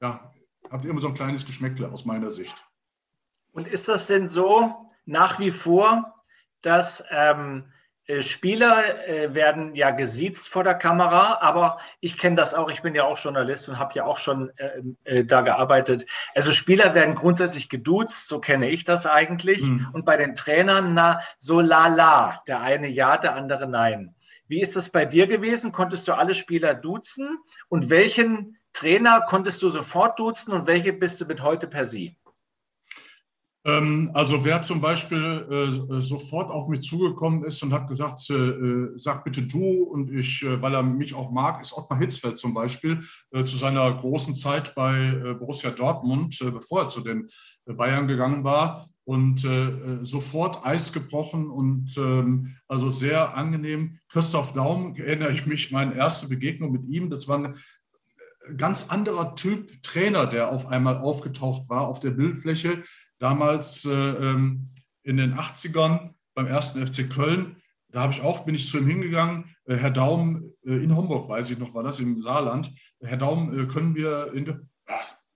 [0.00, 0.32] ja,
[0.70, 2.54] hat immer so ein kleines Geschmäckle aus meiner Sicht.
[3.52, 4.74] Und ist das denn so
[5.04, 6.24] nach wie vor,
[6.62, 7.79] dass ähm, äh,
[8.22, 12.94] Spieler äh, werden ja gesiezt vor der Kamera, aber ich kenne das auch, ich bin
[12.94, 16.06] ja auch Journalist und habe ja auch schon äh, äh, da gearbeitet.
[16.34, 19.62] Also Spieler werden grundsätzlich geduzt, so kenne ich das eigentlich.
[19.62, 19.88] Mhm.
[19.92, 24.14] Und bei den Trainern, na, so la la, der eine ja, der andere nein.
[24.48, 25.70] Wie ist das bei dir gewesen?
[25.70, 27.38] Konntest du alle Spieler duzen?
[27.68, 32.16] Und welchen Trainer konntest du sofort duzen und welche bist du mit heute per Sie?
[33.64, 38.34] Ähm, also wer zum Beispiel äh, sofort auf mich zugekommen ist und hat gesagt, äh,
[38.34, 42.54] äh, sag bitte du und ich, weil er mich auch mag, ist Ottmar Hitzfeld zum
[42.54, 43.00] Beispiel
[43.32, 47.28] zu seiner großen Zeit bei Borussia Dortmund, bevor er zu den
[47.66, 49.46] Bayern gegangen war und
[50.02, 53.98] sofort Eis gebrochen und ähm, also sehr angenehm.
[54.08, 57.56] Christoph Daum erinnere ich mich, meine erste Begegnung mit ihm, das war ein
[58.56, 62.82] ganz anderer Typ Trainer, der auf einmal aufgetaucht war auf der Bildfläche
[63.20, 64.66] damals äh, ähm,
[65.04, 67.56] in den 80ern beim ersten FC Köln.
[67.92, 69.44] Da habe ich auch, bin ich zu ihm hingegangen.
[69.66, 72.72] Äh, Herr Daum, äh, in Homburg weiß ich noch, war das im Saarland.
[73.00, 74.60] Herr Daum, können wir in der,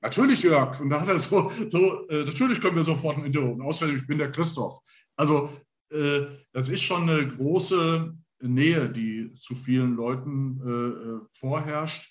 [0.00, 0.80] natürlich Jörg.
[0.80, 3.52] Und da hat er so, so natürlich können wir sofort ein Interview.
[3.52, 4.78] Und außerdem, ich bin der Christoph.
[5.16, 5.50] Also
[5.90, 12.10] das ist schon eine große Nähe, die zu vielen Leuten vorherrscht.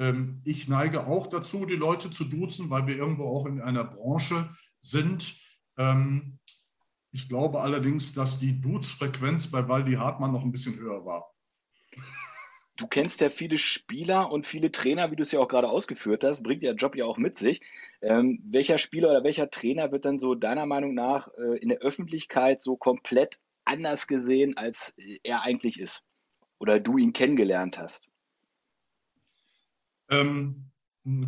[0.00, 3.84] Ähm, ich neige auch dazu, die Leute zu duzen, weil wir irgendwo auch in einer
[3.84, 4.48] Branche
[4.80, 5.36] sind.
[5.76, 6.38] Ähm,
[7.12, 11.34] ich glaube allerdings, dass die Dudes-Frequenz bei Waldi Hartmann noch ein bisschen höher war.
[12.76, 16.24] Du kennst ja viele Spieler und viele Trainer, wie du es ja auch gerade ausgeführt
[16.24, 17.60] hast, bringt der Job ja auch mit sich.
[18.00, 21.80] Ähm, welcher Spieler oder welcher Trainer wird dann so deiner Meinung nach äh, in der
[21.80, 26.04] Öffentlichkeit so komplett anders gesehen, als er eigentlich ist?
[26.58, 28.08] Oder du ihn kennengelernt hast?
[30.08, 30.69] Ähm,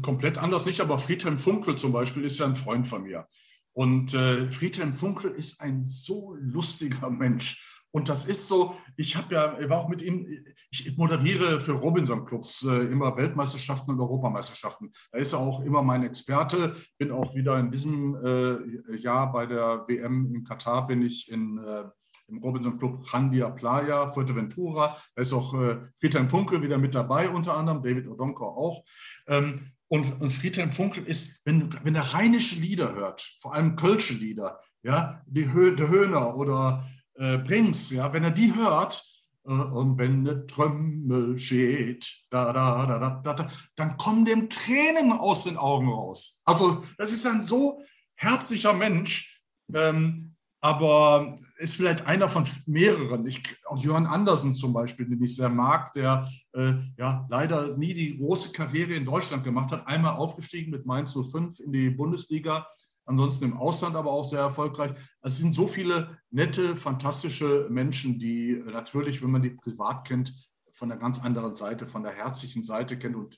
[0.03, 3.27] komplett anders nicht, aber Friedhelm Funkel zum Beispiel ist ja ein Freund von mir.
[3.73, 7.81] Und äh, Friedhelm Funkel ist ein so lustiger Mensch.
[7.95, 10.27] Und das ist so, ich habe ja, ich war auch mit ihm,
[10.70, 14.93] ich moderiere für Robinson Clubs äh, immer Weltmeisterschaften und Europameisterschaften.
[15.11, 16.75] Da ist er auch immer mein Experte.
[16.97, 21.59] Bin auch wieder in diesem äh, Jahr bei der WM in Katar, bin ich in,
[21.59, 21.85] äh,
[22.33, 24.97] im Robinson Club Randia Playa, Fuerteventura.
[25.14, 28.85] Da ist auch äh, Friedhelm Funkel wieder mit dabei, unter anderem, David Odonko auch.
[29.26, 34.14] Ähm, und, und Friedhelm Funkel ist, wenn, wenn er rheinische Lieder hört, vor allem kölsche
[34.14, 39.05] Lieder, ja, die Hö, der Höhner oder äh, Brings, ja, wenn er die hört,
[39.45, 45.12] äh, und wenn eine Trömmel steht, da, da, da, da, da, dann kommen dem Tränen
[45.12, 46.41] aus den Augen raus.
[46.45, 47.83] Also, das ist ein so
[48.14, 49.43] herzlicher Mensch.
[49.74, 50.32] Ähm,
[50.63, 53.27] aber ist vielleicht einer von mehreren.
[53.27, 57.93] Ich, auch Jörn Andersen zum Beispiel, den ich sehr mag, der äh, ja leider nie
[57.95, 59.87] die große Karriere in Deutschland gemacht hat.
[59.89, 62.65] Einmal aufgestiegen mit Mainz 05 in die Bundesliga,
[63.07, 64.93] ansonsten im Ausland aber auch sehr erfolgreich.
[65.21, 70.33] Es sind so viele nette, fantastische Menschen, die natürlich, wenn man die privat kennt,
[70.73, 73.17] von der ganz anderen Seite, von der herzlichen Seite kennt.
[73.17, 73.37] Und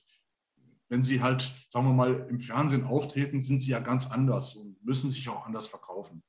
[0.89, 4.77] wenn sie halt, sagen wir mal, im Fernsehen auftreten, sind sie ja ganz anders und
[4.85, 6.21] müssen sich auch anders verkaufen.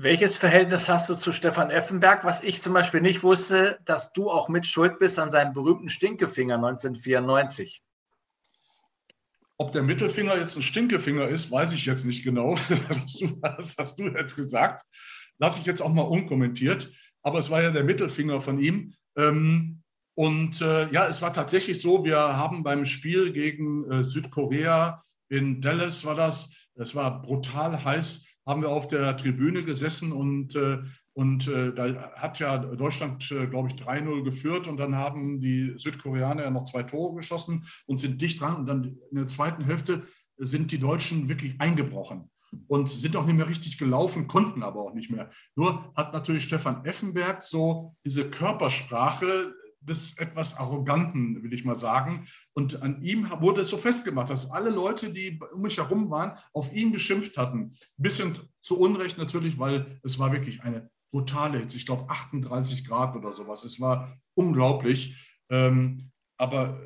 [0.00, 2.24] Welches Verhältnis hast du zu Stefan Effenberg?
[2.24, 5.88] Was ich zum Beispiel nicht wusste, dass du auch mit schuld bist an seinem berühmten
[5.88, 7.82] Stinkefinger 1994.
[9.56, 12.54] Ob der Mittelfinger jetzt ein Stinkefinger ist, weiß ich jetzt nicht genau.
[13.42, 14.84] Das hast du, jetzt gesagt.
[15.38, 16.92] Lasse ich jetzt auch mal unkommentiert.
[17.24, 18.94] Aber es war ja der Mittelfinger von ihm.
[19.16, 19.82] Ähm,
[20.14, 25.60] und äh, ja, es war tatsächlich so, wir haben beim Spiel gegen äh, Südkorea in
[25.60, 30.78] Dallas war das, es war brutal heiß, haben wir auf der Tribüne gesessen und, äh,
[31.12, 35.74] und äh, da hat ja Deutschland, äh, glaube ich, 3-0 geführt und dann haben die
[35.76, 39.64] Südkoreaner ja noch zwei Tore geschossen und sind dicht dran und dann in der zweiten
[39.64, 40.02] Hälfte
[40.38, 42.30] sind die Deutschen wirklich eingebrochen
[42.68, 45.28] und sind auch nicht mehr richtig gelaufen, konnten aber auch nicht mehr.
[45.54, 49.52] Nur hat natürlich Stefan Effenberg so diese Körpersprache
[49.88, 52.26] des etwas Arroganten, will ich mal sagen.
[52.54, 56.38] Und an ihm wurde es so festgemacht, dass alle Leute, die um mich herum waren,
[56.52, 57.70] auf ihn geschimpft hatten.
[57.70, 61.76] Ein bisschen zu Unrecht natürlich, weil es war wirklich eine brutale Hitze.
[61.76, 63.64] Ich glaube 38 Grad oder sowas.
[63.64, 65.34] Es war unglaublich.
[65.50, 66.80] Ähm, aber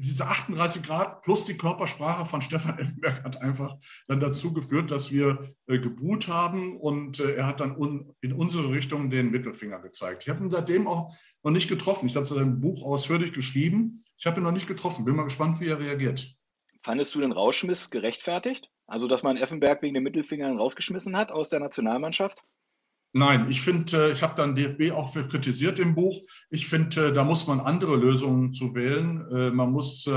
[0.00, 3.76] diese 38 Grad plus die Körpersprache von Stefan Effenberg hat einfach
[4.08, 8.32] dann dazu geführt, dass wir äh, geboot haben und äh, er hat dann un, in
[8.32, 10.22] unsere Richtung den Mittelfinger gezeigt.
[10.22, 12.06] Ich habe ihn seitdem auch noch nicht getroffen.
[12.06, 14.02] Ich habe sein Buch ausführlich geschrieben.
[14.18, 15.04] Ich habe ihn noch nicht getroffen.
[15.04, 16.34] Bin mal gespannt, wie er reagiert.
[16.82, 18.70] Fandest du den Rausschmiss gerechtfertigt?
[18.86, 22.42] Also, dass man Effenberg wegen den Mittelfingern rausgeschmissen hat aus der Nationalmannschaft?
[23.12, 26.16] Nein, ich finde, äh, ich habe dann DFB auch für kritisiert im Buch.
[26.48, 29.26] Ich finde, äh, da muss man andere Lösungen zu wählen.
[29.32, 30.08] Äh, man muss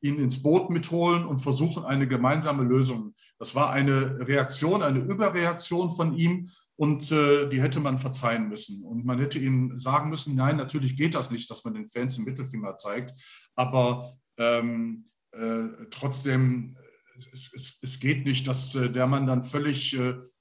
[0.00, 3.14] ihn ins Boot mitholen und versuchen, eine gemeinsame Lösung.
[3.38, 8.84] Das war eine Reaktion, eine Überreaktion von ihm und die hätte man verzeihen müssen.
[8.84, 12.16] Und man hätte ihm sagen müssen, nein, natürlich geht das nicht, dass man den Fans
[12.16, 13.12] den Mittelfinger zeigt,
[13.54, 16.76] aber ähm, äh, trotzdem,
[17.16, 19.96] es, es, es, geht nicht, dass der Mann dann völlig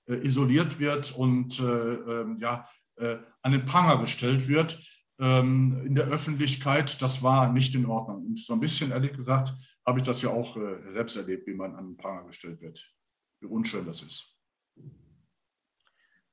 [0.08, 4.80] isoliert wird und äh, ähm, ja, äh, an den Pranger gestellt wird
[5.20, 8.26] ähm, in der Öffentlichkeit, das war nicht in Ordnung.
[8.26, 9.54] Und so ein bisschen, ehrlich gesagt,
[9.86, 10.58] habe ich das ja auch
[10.94, 12.94] selbst erlebt, wie man an den Pranger gestellt wird.
[13.42, 14.38] Wie unschön das ist.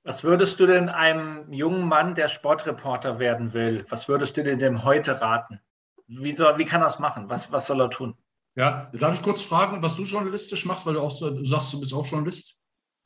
[0.02, 4.58] Was würdest du denn einem jungen Mann, der Sportreporter werden will, was würdest du denn
[4.58, 5.60] dem heute raten?
[6.06, 7.28] Wie, soll, wie kann er das machen?
[7.28, 8.16] Was, was soll er tun?
[8.56, 11.80] Ja, darf ich kurz fragen, was du journalistisch machst, weil du auch du sagst, du
[11.80, 12.60] bist auch Journalist?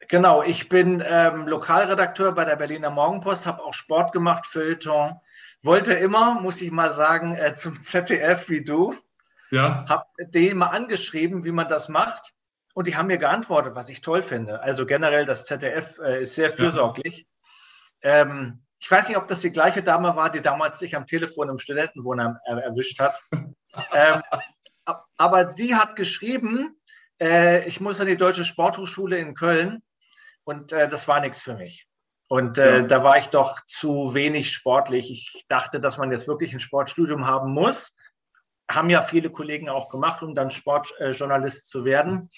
[0.08, 5.20] Genau, ich bin ähm, Lokalredakteur bei der Berliner Morgenpost, habe auch Sport gemacht, Feuilleton.
[5.62, 8.94] Wollte immer, muss ich mal sagen, äh, zum ZDF wie du.
[9.50, 9.84] Ja.
[9.88, 12.32] Habe den mal angeschrieben, wie man das macht.
[12.74, 14.60] Und die haben mir geantwortet, was ich toll finde.
[14.60, 17.26] Also generell, das ZDF äh, ist sehr fürsorglich.
[18.02, 18.22] Ja.
[18.22, 21.48] Ähm, ich weiß nicht, ob das die gleiche Dame war, die damals sich am Telefon
[21.48, 23.18] im Studentenwohnheim er erwischt hat.
[23.92, 24.20] ähm,
[25.16, 26.76] aber sie hat geschrieben,
[27.20, 29.82] äh, ich muss an die Deutsche Sporthochschule in Köln
[30.44, 31.88] und äh, das war nichts für mich.
[32.28, 32.82] Und äh, ja.
[32.82, 35.10] da war ich doch zu wenig sportlich.
[35.10, 37.94] Ich dachte, dass man jetzt wirklich ein Sportstudium haben muss.
[38.70, 42.30] Haben ja viele Kollegen auch gemacht, um dann Sportjournalist zu werden.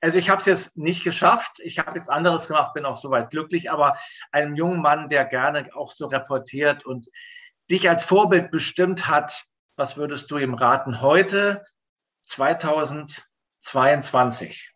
[0.00, 1.60] Also ich habe es jetzt nicht geschafft.
[1.62, 3.70] Ich habe jetzt anderes gemacht, bin auch soweit glücklich.
[3.70, 3.96] Aber
[4.32, 7.10] einem jungen Mann, der gerne auch so reportiert und
[7.70, 9.44] dich als Vorbild bestimmt hat,
[9.76, 11.64] was würdest du ihm raten heute,
[12.22, 14.72] 2022?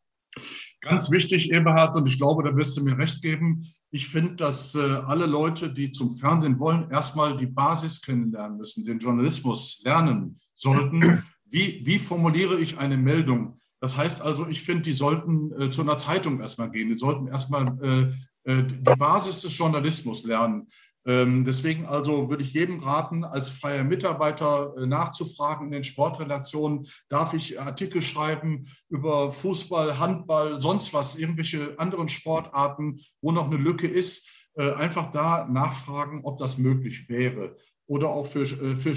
[0.81, 3.67] Ganz wichtig, Eberhard, und ich glaube, da wirst du mir recht geben.
[3.91, 8.85] Ich finde, dass äh, alle Leute, die zum Fernsehen wollen, erstmal die Basis kennenlernen müssen,
[8.85, 11.25] den Journalismus lernen sollten.
[11.51, 13.57] Wie, wie formuliere ich eine Meldung?
[13.81, 16.89] Das heißt also, ich finde, die sollten äh, zu einer Zeitung erstmal gehen.
[16.89, 18.13] Die sollten erstmal
[18.45, 20.69] äh, äh die Basis des Journalismus lernen.
[21.09, 26.87] Ähm, deswegen also würde ich jedem raten, als freier Mitarbeiter äh, nachzufragen in den Sportrelationen,
[27.09, 33.57] darf ich Artikel schreiben über Fußball, Handball, sonst was, irgendwelche anderen Sportarten, wo noch eine
[33.57, 37.57] Lücke ist, äh, einfach da nachfragen, ob das möglich wäre.
[37.87, 38.95] Oder auch für, äh, für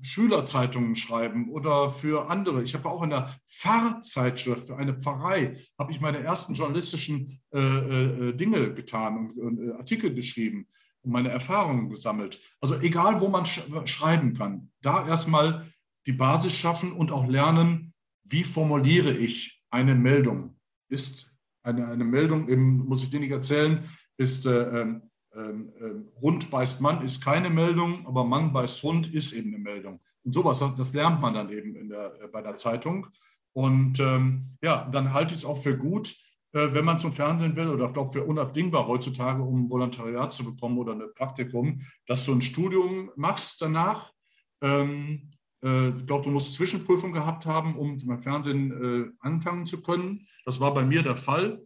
[0.00, 2.64] Schülerzeitungen schreiben oder für andere.
[2.64, 8.72] Ich habe auch in der Pfarrzeitschrift für eine Pfarrei, habe ich meine ersten journalistischen Dinge
[8.72, 10.66] getan und Artikel geschrieben
[11.02, 12.40] und meine Erfahrungen gesammelt.
[12.60, 15.66] Also egal, wo man sch schreiben kann, da erstmal
[16.06, 17.92] die Basis schaffen und auch lernen,
[18.24, 20.56] wie formuliere ich eine Meldung.
[20.88, 23.84] Ist eine, eine Meldung, eben, muss ich dir nicht erzählen,
[24.16, 24.86] ist äh,
[25.34, 30.00] äh, Hund beißt Mann ist keine Meldung, aber Mann beißt Hund ist eben eine Meldung.
[30.24, 33.06] Und sowas, das lernt man dann eben der, äh, bei der Zeitung.
[33.52, 36.14] Und ähm, ja, dann halte ich es auch für gut,
[36.52, 40.44] wenn man zum Fernsehen will, oder ich glaube, für unabdingbar heutzutage, um ein Volontariat zu
[40.44, 44.12] bekommen oder ein Praktikum, dass du ein Studium machst danach.
[44.60, 45.32] Ähm,
[45.62, 50.26] äh, ich glaube, du musst Zwischenprüfung gehabt haben, um beim Fernsehen äh, anfangen zu können.
[50.44, 51.62] Das war bei mir der Fall.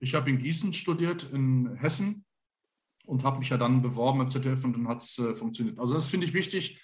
[0.00, 2.26] Ich habe in Gießen studiert, in Hessen,
[3.06, 5.78] und habe mich ja dann beworben im ZDF und dann hat es funktioniert.
[5.78, 6.82] Also das finde ich wichtig.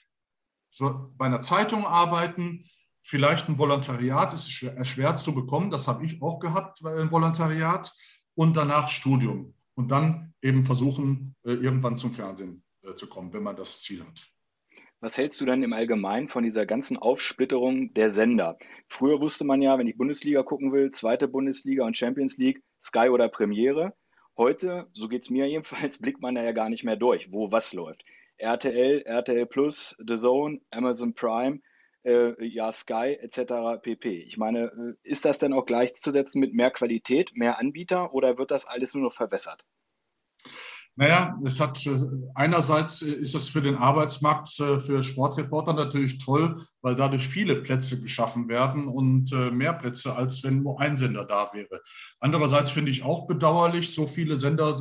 [0.70, 2.64] So, bei einer Zeitung arbeiten,
[3.02, 7.92] Vielleicht ein Volontariat ist schwer, schwer zu bekommen, das habe ich auch gehabt, ein Volontariat
[8.34, 13.42] und danach Studium und dann eben versuchen, äh, irgendwann zum Fernsehen äh, zu kommen, wenn
[13.42, 14.32] man das Ziel hat.
[15.00, 18.56] Was hältst du denn im Allgemeinen von dieser ganzen Aufsplitterung der Sender?
[18.86, 23.08] Früher wusste man ja, wenn ich Bundesliga gucken will, zweite Bundesliga und Champions League, Sky
[23.08, 23.94] oder Premiere.
[24.36, 27.50] Heute, so geht es mir jedenfalls, blickt man da ja gar nicht mehr durch, wo
[27.50, 28.04] was läuft.
[28.36, 31.60] RTL, RTL Plus, The Zone, Amazon Prime
[32.04, 33.80] äh, ja, Sky etc.
[33.82, 34.08] pp.
[34.08, 38.50] Ich meine, äh, ist das denn auch gleichzusetzen mit mehr Qualität, mehr Anbieter oder wird
[38.50, 39.64] das alles nur noch verwässert?
[40.94, 41.96] Naja, es hat äh,
[42.34, 47.56] einerseits äh, ist es für den Arbeitsmarkt äh, für Sportreporter natürlich toll, weil dadurch viele
[47.56, 51.80] Plätze geschaffen werden und mehr Plätze, als wenn nur ein Sender da wäre.
[52.20, 54.76] Andererseits finde ich auch bedauerlich, so viele Sender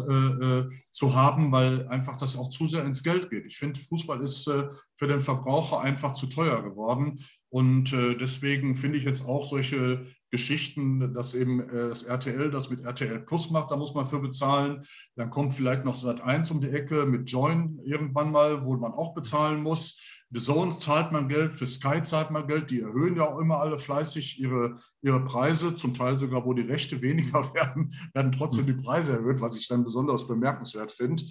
[0.91, 3.45] zu haben, weil einfach das auch zu sehr ins Geld geht.
[3.45, 4.51] Ich finde, Fußball ist
[4.95, 7.19] für den Verbraucher einfach zu teuer geworden.
[7.51, 12.69] Und äh, deswegen finde ich jetzt auch solche Geschichten, dass eben äh, das RTL das
[12.69, 14.83] mit RTL Plus macht, da muss man für bezahlen.
[15.17, 18.93] Dann kommt vielleicht noch Sat 1 um die Ecke mit Join irgendwann mal, wo man
[18.93, 20.21] auch bezahlen muss.
[20.29, 22.71] The Zone zahlt man Geld, für Sky zahlt man Geld.
[22.71, 26.61] Die erhöhen ja auch immer alle fleißig ihre, ihre Preise, zum Teil sogar, wo die
[26.61, 31.23] Rechte weniger werden, werden trotzdem die Preise erhöht, was ich dann besonders bemerkenswert finde.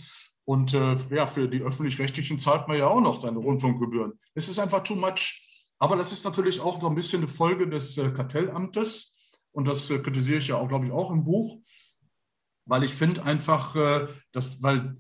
[0.45, 4.13] Und äh, ja, für die öffentlich-rechtlichen zahlt man ja auch noch seine Rundfunkgebühren.
[4.35, 5.47] Es ist einfach too much.
[5.81, 9.43] Aber das ist natürlich auch noch ein bisschen eine Folge des äh, Kartellamtes.
[9.51, 11.59] Und das äh, kritisiere ich ja auch, glaube ich, auch im Buch.
[12.67, 14.99] Weil ich finde einfach, äh, dass, weil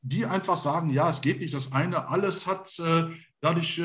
[0.00, 2.76] die einfach sagen, ja, es geht nicht das eine, alles hat,
[3.40, 3.80] dadurch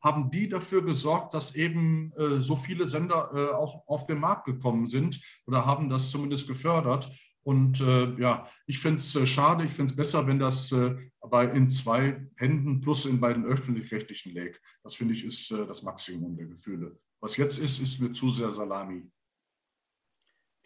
[0.00, 5.20] haben die dafür gesorgt, dass eben so viele Sender auch auf den Markt gekommen sind
[5.48, 7.10] oder haben das zumindest gefördert.
[7.48, 10.94] Und äh, ja, ich finde es äh, schade, ich finde es besser, wenn das äh,
[11.22, 14.58] bei in zwei Händen plus in beiden öffentlich-rechtlichen läge.
[14.82, 16.98] Das finde ich ist äh, das Maximum der Gefühle.
[17.20, 19.10] Was jetzt ist, ist mir zu sehr Salami.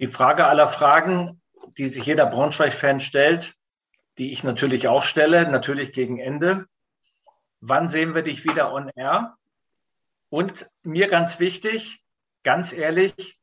[0.00, 1.40] Die Frage aller Fragen,
[1.78, 3.54] die sich jeder Braunschweig-Fan stellt,
[4.18, 6.66] die ich natürlich auch stelle, natürlich gegen Ende.
[7.60, 9.36] Wann sehen wir dich wieder on air?
[10.30, 12.02] Und mir ganz wichtig,
[12.42, 13.38] ganz ehrlich,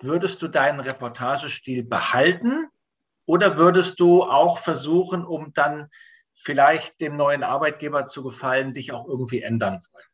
[0.00, 2.68] würdest du deinen Reportagestil behalten
[3.26, 5.90] oder würdest du auch versuchen, um dann
[6.34, 10.04] vielleicht dem neuen Arbeitgeber zu gefallen, dich auch irgendwie ändern wollen?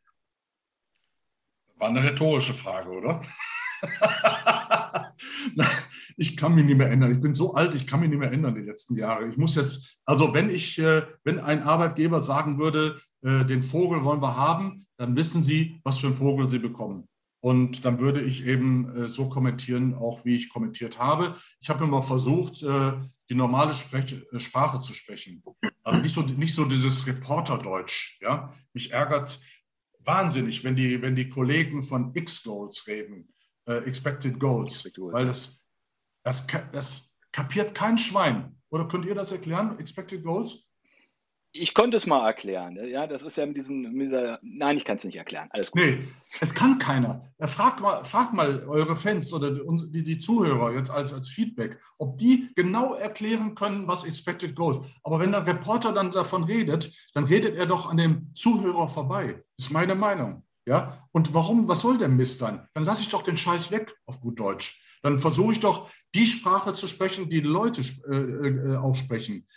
[1.75, 3.21] War eine rhetorische Frage, oder?
[6.17, 7.11] ich kann mich nicht mehr ändern.
[7.11, 9.27] Ich bin so alt, ich kann mich nicht mehr ändern die letzten Jahre.
[9.27, 14.03] Ich muss jetzt, also wenn ich, äh, wenn ein Arbeitgeber sagen würde, äh, den Vogel
[14.03, 17.07] wollen wir haben, dann wissen Sie, was für einen Vogel Sie bekommen.
[17.41, 21.35] Und dann würde ich eben äh, so kommentieren, auch wie ich kommentiert habe.
[21.59, 22.93] Ich habe immer versucht, äh,
[23.29, 25.43] die normale Sprech äh, Sprache zu sprechen.
[25.83, 28.19] Also nicht so, nicht so dieses Reporterdeutsch.
[28.21, 28.53] Ja?
[28.73, 29.41] Mich ärgert
[29.99, 33.33] wahnsinnig, wenn die, wenn die Kollegen von X-Goals reden,
[33.65, 35.65] äh, Expected Goals, weil das,
[36.23, 38.55] das, das kapiert kein Schwein.
[38.69, 40.67] Oder könnt ihr das erklären, Expected Goals?
[41.53, 42.77] Ich konnte es mal erklären.
[42.87, 44.39] Ja, das ist ja mit, diesen, mit dieser.
[44.41, 45.49] Nein, ich kann es nicht erklären.
[45.51, 45.81] Alles gut.
[45.81, 45.99] Nee,
[46.39, 47.27] es kann keiner.
[47.41, 52.17] Fragt mal, fragt mal eure Fans oder die, die Zuhörer jetzt als, als Feedback, ob
[52.17, 54.85] die genau erklären können, was Expected Goals.
[55.03, 59.43] Aber wenn der Reporter dann davon redet, dann redet er doch an dem Zuhörer vorbei.
[59.57, 60.43] Ist meine Meinung.
[60.65, 61.07] Ja?
[61.11, 62.67] Und warum, was soll der Mist dann?
[62.73, 64.81] Dann lasse ich doch den Scheiß weg, auf gut Deutsch.
[65.03, 69.47] Dann versuche ich doch, die Sprache zu sprechen, die, Leute äh, äh, auch sprechen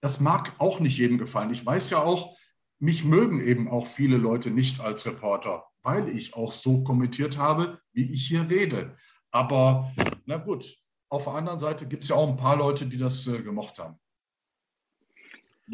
[0.00, 1.50] das mag auch nicht jedem gefallen.
[1.50, 2.36] Ich weiß ja auch,
[2.78, 7.80] mich mögen eben auch viele Leute nicht als Reporter, weil ich auch so kommentiert habe,
[7.92, 8.96] wie ich hier rede.
[9.30, 9.92] Aber
[10.24, 10.78] na gut,
[11.10, 13.78] auf der anderen Seite gibt es ja auch ein paar Leute, die das äh, gemocht
[13.78, 13.98] haben.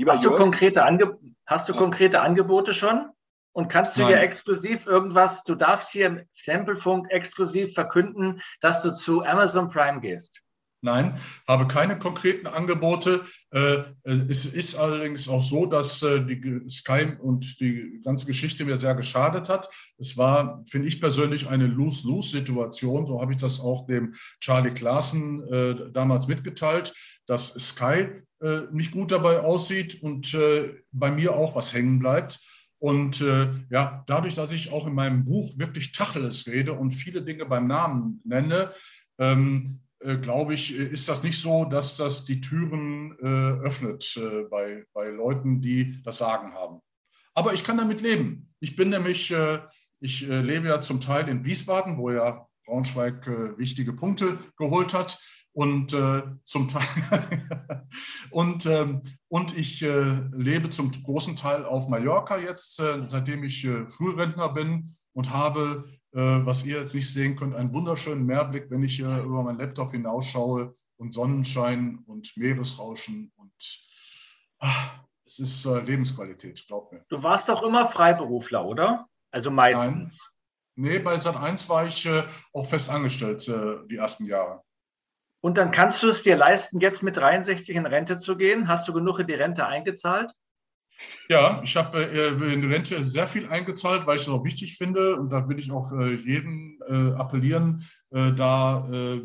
[0.07, 3.11] hast, du konkrete Ange hast du konkrete Angebote schon?
[3.53, 4.09] Und kannst du Nein.
[4.09, 10.01] hier exklusiv irgendwas, du darfst hier im Tempelfunk exklusiv verkünden, dass du zu Amazon Prime
[10.01, 10.43] gehst?
[10.87, 11.19] Nein,
[11.49, 13.23] habe keine konkreten Angebote.
[13.51, 18.77] Äh, es ist allerdings auch so, dass äh, die Sky und die ganze Geschichte mir
[18.77, 19.69] sehr geschadet hat.
[19.99, 23.09] Es war, finde ich persönlich, eine Lose-Lose-Situation.
[23.09, 26.95] So habe ich das auch dem Charlie Klaassen äh, damals mitgeteilt,
[27.27, 28.09] dass Sky
[28.71, 30.37] nicht gut dabei aussieht und
[30.93, 32.39] bei mir auch was hängen bleibt.
[32.79, 37.23] Und äh, ja, dadurch, dass ich auch in meinem Buch wirklich Tacheles rede und viele
[37.23, 38.73] Dinge beim Namen nenne,
[39.19, 44.17] ähm, äh, glaube ich, äh, ist das nicht so, dass das die Türen äh, öffnet
[44.17, 46.81] äh, bei, bei Leuten, die das Sagen haben.
[47.35, 48.53] Aber ich kann damit leben.
[48.61, 49.61] Ich bin nämlich, äh,
[50.01, 53.27] ich lebe ja zum Teil in Wiesbaden, wo ja Braunschweig
[53.59, 55.19] wichtige Punkte geholt hat.
[55.53, 55.97] Und
[56.45, 56.87] zum Teil
[58.31, 64.95] und, ähm, und ich lebe zum großen Teil auf Mallorca jetzt, seitdem ich Frührentner bin
[65.15, 69.43] und habe was ihr jetzt nicht sehen könnt, einen wunderschönen Meerblick, wenn ich hier über
[69.43, 73.53] meinen Laptop hinausschaue und Sonnenschein und Meeresrauschen und
[74.59, 77.05] ach, es ist äh, Lebensqualität, glaub mir.
[77.09, 79.09] Du warst doch immer Freiberufler, oder?
[79.31, 80.33] Also meistens.
[80.77, 80.93] Nein.
[80.93, 84.63] Nee, bei Sat 1 war ich äh, auch fest angestellt äh, die ersten Jahre.
[85.41, 88.69] Und dann kannst du es dir leisten, jetzt mit 63 in Rente zu gehen?
[88.69, 90.33] Hast du genug in die Rente eingezahlt?
[91.29, 94.77] Ja, ich habe äh, in die Rente sehr viel eingezahlt, weil ich es auch wichtig
[94.77, 95.17] finde.
[95.17, 99.23] Und da will ich auch äh, jedem äh, appellieren, äh, da äh,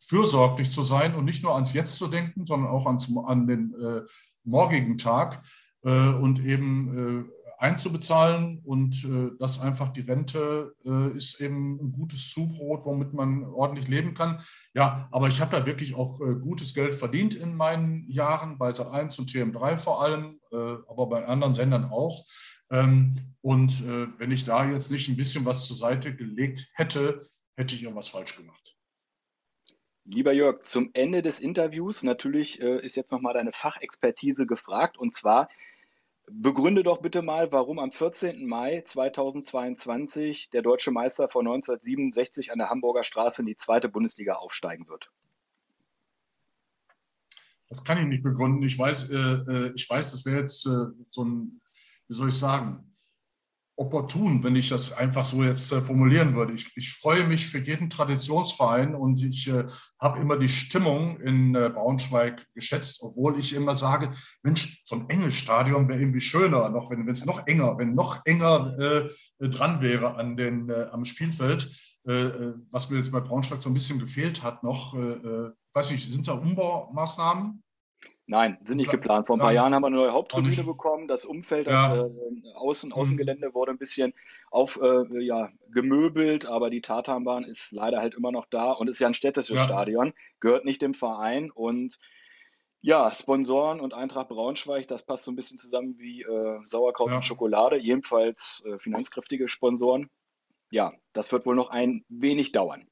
[0.00, 3.74] fürsorglich zu sein und nicht nur ans Jetzt zu denken, sondern auch ans, an den
[3.74, 4.02] äh,
[4.44, 5.42] morgigen Tag
[5.82, 12.84] und eben einzubezahlen und äh, dass einfach die Rente äh, ist eben ein gutes Zubrot,
[12.84, 14.42] womit man ordentlich leben kann.
[14.74, 18.70] Ja, aber ich habe da wirklich auch äh, gutes Geld verdient in meinen Jahren, bei
[18.70, 22.24] Sat1 und TM3 vor allem, äh, aber bei anderen Sendern auch.
[22.70, 27.22] Ähm, und äh, wenn ich da jetzt nicht ein bisschen was zur Seite gelegt hätte,
[27.56, 28.76] hätte ich irgendwas falsch gemacht.
[30.08, 35.12] Lieber Jörg, zum Ende des Interviews natürlich äh, ist jetzt nochmal deine Fachexpertise gefragt und
[35.12, 35.48] zwar
[36.30, 38.46] begründe doch bitte mal, warum am 14.
[38.46, 44.34] Mai 2022 der deutsche Meister von 1967 an der Hamburger Straße in die zweite Bundesliga
[44.34, 45.10] aufsteigen wird.
[47.68, 48.62] Das kann ich nicht begründen.
[48.62, 51.60] Ich weiß, äh, äh ich weiß, das wäre jetzt äh, so ein,
[52.08, 52.95] wie soll ich sagen,
[53.76, 56.54] opportun, wenn ich das einfach so jetzt äh, formulieren würde.
[56.54, 59.66] Ich, ich, freue mich für jeden Traditionsverein und ich äh,
[60.00, 64.12] habe immer die Stimmung in äh, Braunschweig geschätzt, obwohl ich immer sage,
[64.42, 68.22] Mensch, so ein enges Stadion wäre irgendwie schöner, noch wenn es noch enger, wenn noch
[68.24, 71.70] enger äh, dran wäre an den, äh, am Spielfeld,
[72.04, 74.94] äh, was mir jetzt bei Braunschweig so ein bisschen gefehlt hat noch.
[75.74, 77.62] weiß nicht, sind da Umbaumaßnahmen?
[78.28, 79.28] Nein, sind nicht geplant.
[79.28, 79.56] Vor ein paar Nein.
[79.56, 81.06] Jahren haben wir eine neue Haupttribüne bekommen.
[81.06, 82.06] Das Umfeld, das ja.
[82.06, 82.10] äh,
[82.54, 82.94] Außen, mhm.
[82.94, 84.14] Außengelände wurde ein bisschen
[84.50, 88.98] auf, äh, ja, gemöbelt, aber die Tatanbahn ist leider halt immer noch da und ist
[88.98, 89.64] ja ein städtisches ja.
[89.64, 91.98] Stadion, gehört nicht dem Verein und
[92.80, 97.16] ja, Sponsoren und Eintracht Braunschweig, das passt so ein bisschen zusammen wie äh, Sauerkraut ja.
[97.16, 100.10] und Schokolade, jedenfalls äh, finanzkräftige Sponsoren.
[100.70, 102.88] Ja, das wird wohl noch ein wenig dauern.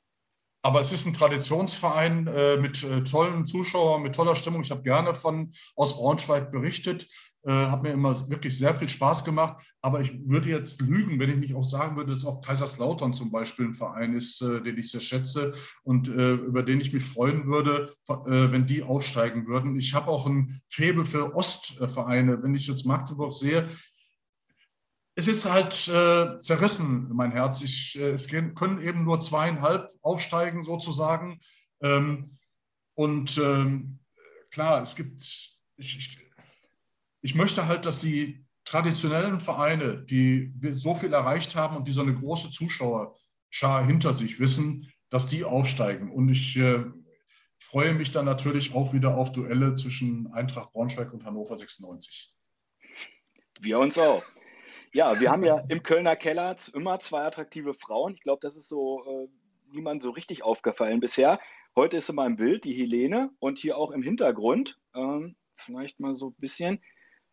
[0.64, 4.62] Aber es ist ein Traditionsverein äh, mit äh, tollen Zuschauern, mit toller Stimmung.
[4.62, 7.06] Ich habe gerne von aus Braunschweig berichtet.
[7.46, 9.62] Äh, hat mir immer wirklich sehr viel Spaß gemacht.
[9.82, 13.30] Aber ich würde jetzt lügen, wenn ich nicht auch sagen würde, dass auch Kaiserslautern zum
[13.30, 15.52] Beispiel ein Verein ist, äh, den ich sehr schätze
[15.82, 19.78] und äh, über den ich mich freuen würde, äh, wenn die aufsteigen würden.
[19.78, 22.42] Ich habe auch ein Faible für Ostvereine.
[22.42, 23.68] Wenn ich jetzt Magdeburg sehe,
[25.16, 27.62] es ist halt äh, zerrissen, mein Herz.
[27.62, 31.40] Ich, äh, es gehen, können eben nur zweieinhalb aufsteigen, sozusagen.
[31.80, 32.38] Ähm,
[32.94, 34.00] und ähm,
[34.50, 35.20] klar, es gibt,
[35.76, 36.18] ich, ich,
[37.22, 42.02] ich, möchte halt, dass die traditionellen Vereine, die so viel erreicht haben und die so
[42.02, 46.10] eine große Zuschauerschar hinter sich wissen, dass die aufsteigen.
[46.10, 46.84] Und ich äh,
[47.58, 52.34] freue mich dann natürlich auch wieder auf Duelle zwischen Eintracht Braunschweig und Hannover 96.
[53.60, 54.22] Wir uns auch.
[54.95, 58.14] Ja, wir haben ja im Kölner Keller immer zwei attraktive Frauen.
[58.14, 59.28] Ich glaube, das ist so äh,
[59.72, 61.40] niemand so richtig aufgefallen bisher.
[61.74, 66.14] Heute ist mal im Bild, die Helene, und hier auch im Hintergrund, ähm, vielleicht mal
[66.14, 66.80] so ein bisschen,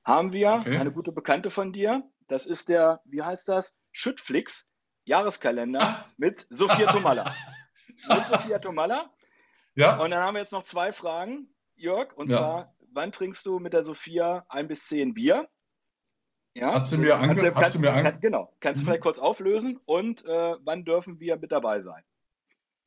[0.03, 0.75] haben wir okay.
[0.75, 2.09] eine gute Bekannte von dir.
[2.27, 3.77] Das ist der, wie heißt das?
[3.91, 4.67] Schüttflix
[5.05, 6.05] Jahreskalender ah.
[6.17, 7.35] mit Sophia Tomalla.
[8.09, 9.13] mit Sophia Tomalla.
[9.75, 9.99] Ja.
[9.99, 12.11] Und dann haben wir jetzt noch zwei Fragen, Jörg.
[12.17, 12.37] Und ja.
[12.37, 15.47] zwar, wann trinkst du mit der Sophia ein bis zehn Bier?
[16.53, 18.53] Ja, hat sie mir, ange kannst, hat sie mir ange kannst, Genau.
[18.59, 18.87] Kannst du mhm.
[18.87, 22.03] vielleicht kurz auflösen und äh, wann dürfen wir mit dabei sein?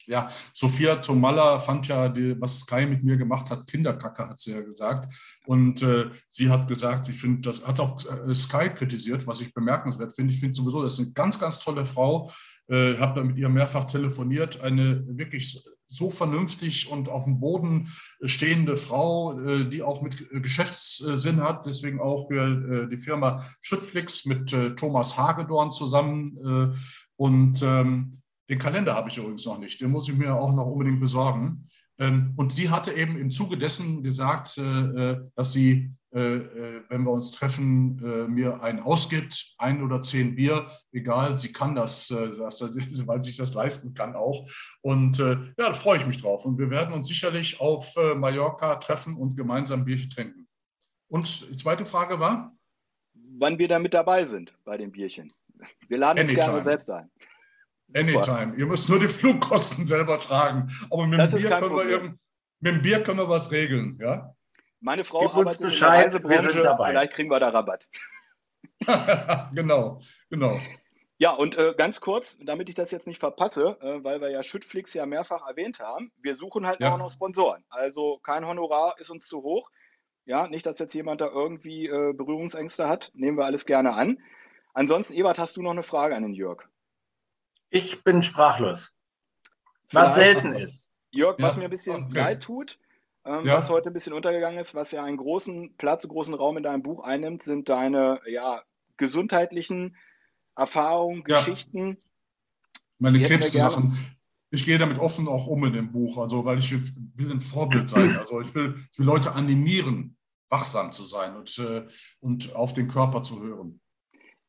[0.07, 4.53] Ja, Sophia Tomalla fand ja, die, was Sky mit mir gemacht hat, Kinderkacke, hat sie
[4.53, 5.09] ja gesagt.
[5.47, 9.55] Und äh, sie hat gesagt, ich finde, das hat auch äh, Sky kritisiert, was ich
[9.55, 10.35] bemerkenswert finde.
[10.35, 12.31] Ich finde sowieso, das ist eine ganz, ganz tolle Frau.
[12.67, 14.63] Äh, habe mit ihr mehrfach telefoniert.
[14.63, 17.89] Eine wirklich so vernünftig und auf dem Boden
[18.23, 24.25] stehende Frau, äh, die auch mit Geschäftssinn hat, deswegen auch für äh, die Firma Schüttflix
[24.25, 26.79] mit äh, Thomas Hagedorn zusammen.
[27.17, 30.67] Und ähm, den Kalender habe ich übrigens noch nicht, den muss ich mir auch noch
[30.67, 31.69] unbedingt besorgen.
[31.99, 37.11] Ähm, und sie hatte eben im Zuge dessen gesagt, dass sie äh, äh, wenn wir
[37.11, 42.11] uns treffen, äh, mir einen ausgibt, ein oder zehn Bier, egal, sie kann das,
[43.07, 44.49] weil sich das leisten kann auch.
[44.81, 46.45] Und ja, da freue ich mich drauf.
[46.45, 50.47] Und wir werden uns sicherlich auf Mallorca treffen und gemeinsam Bierchen trinken.
[51.09, 52.57] Und die zweite Frage war?
[53.39, 55.33] Wann wir da mit dabei sind bei den Bierchen.
[55.89, 56.53] Wir laden uns Anytime.
[56.53, 57.11] gerne selbst ein.
[57.87, 58.01] Super.
[58.01, 58.57] Anytime.
[58.57, 60.73] Ihr müsst nur die Flugkosten selber tragen.
[60.91, 62.01] Aber mit dem, Bier können, wir,
[62.61, 63.99] mit dem Bier können wir was regeln.
[64.01, 64.35] Ja?
[64.85, 67.89] Meine Frau Gib arbeitet Bescheid, in der Reisebranche, vielleicht kriegen wir da Rabatt.
[69.55, 70.61] genau, genau.
[71.17, 74.43] Ja, und äh, ganz kurz, damit ich das jetzt nicht verpasse, äh, weil wir ja
[74.43, 76.93] Schüttflix ja mehrfach erwähnt haben, wir suchen halt ja.
[76.93, 77.65] auch noch Sponsoren.
[77.71, 79.71] Also kein Honorar ist uns zu hoch.
[80.27, 83.11] Ja, nicht, dass jetzt jemand da irgendwie äh, Berührungsängste hat.
[83.15, 84.19] Nehmen wir alles gerne an.
[84.75, 86.69] Ansonsten, Ebert, hast du noch eine Frage an den Jörg?
[87.71, 88.93] Ich bin sprachlos.
[89.93, 90.91] Was selten ist.
[91.11, 91.47] Jörg, ja.
[91.47, 92.19] was mir ein bisschen okay.
[92.19, 92.79] leid tut,
[93.25, 93.57] ähm, ja.
[93.57, 96.63] Was heute ein bisschen untergegangen ist, was ja einen großen Platz, einen großen Raum in
[96.63, 98.63] deinem Buch einnimmt, sind deine ja,
[98.97, 99.97] gesundheitlichen
[100.57, 101.39] Erfahrungen, ja.
[101.39, 101.99] Geschichten.
[102.99, 103.97] Meine Krebssachen.
[104.51, 106.73] Ich gehe damit offen auch um in dem Buch, also weil ich
[107.17, 108.17] will ein Vorbild sein.
[108.19, 110.17] Also ich will, ich will Leute animieren,
[110.49, 111.87] wachsam zu sein und, äh,
[112.21, 113.81] und auf den Körper zu hören.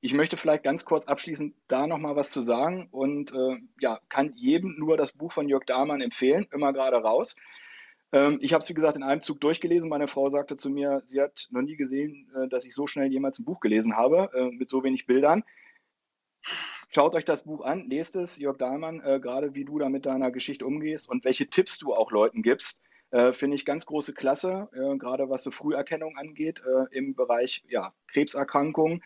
[0.01, 4.33] Ich möchte vielleicht ganz kurz abschließend da nochmal was zu sagen und äh, ja, kann
[4.35, 7.35] jedem nur das Buch von Jörg Dahmann empfehlen, immer gerade raus.
[8.11, 9.89] Ähm, ich habe es, wie gesagt, in einem Zug durchgelesen.
[9.89, 13.11] Meine Frau sagte zu mir, sie hat noch nie gesehen, äh, dass ich so schnell
[13.11, 15.43] jemals ein Buch gelesen habe, äh, mit so wenig Bildern.
[16.87, 20.05] Schaut euch das Buch an, lest es, Jörg Dahlmann, äh, gerade wie du da mit
[20.05, 22.81] deiner Geschichte umgehst und welche Tipps du auch Leuten gibst.
[23.31, 29.03] Finde ich ganz große Klasse, gerade was so Früherkennung angeht im Bereich ja, Krebserkrankungen.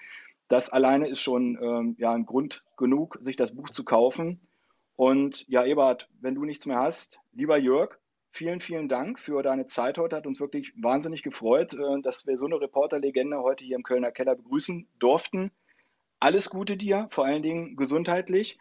[0.47, 4.41] Das alleine ist schon ähm, ja, ein Grund genug, sich das Buch zu kaufen.
[4.95, 7.99] Und ja, Ebert, wenn du nichts mehr hast, lieber Jörg,
[8.31, 10.15] vielen, vielen Dank für deine Zeit heute.
[10.15, 14.11] Hat uns wirklich wahnsinnig gefreut, äh, dass wir so eine Reporterlegende heute hier im Kölner
[14.11, 15.51] Keller begrüßen durften.
[16.19, 18.59] Alles Gute dir, vor allen Dingen gesundheitlich.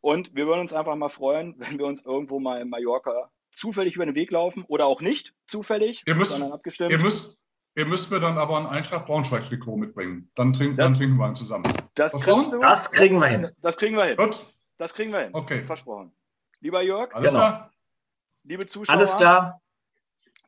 [0.00, 3.96] Und wir würden uns einfach mal freuen, wenn wir uns irgendwo mal in Mallorca zufällig
[3.96, 6.90] über den Weg laufen oder auch nicht zufällig, ihr müsst, sondern abgestimmt.
[6.90, 7.36] Ihr müsst,
[7.74, 10.30] ihr müsst mir dann aber ein Eintracht Braunschweig-Trikot mitbringen.
[10.34, 11.64] Dann, trink, das, dann trinken wir einen zusammen.
[11.94, 13.50] Das, kriegst du, das kriegen wir hin.
[13.60, 14.16] Das kriegen wir hin.
[14.16, 14.46] Gut.
[14.78, 15.30] Das kriegen wir hin.
[15.34, 15.64] Okay.
[15.64, 16.12] Versprochen.
[16.60, 17.14] Lieber Jörg.
[17.14, 17.44] Alles genau.
[17.44, 17.71] klar.
[18.44, 18.96] Liebe Zuschauer.
[18.96, 19.60] Alles klar.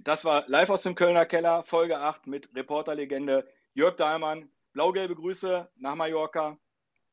[0.01, 4.51] Das war live aus dem Kölner Keller, Folge 8 mit Reporterlegende Jörg Dahlmann.
[4.73, 6.59] Blau-gelbe Grüße nach Mallorca.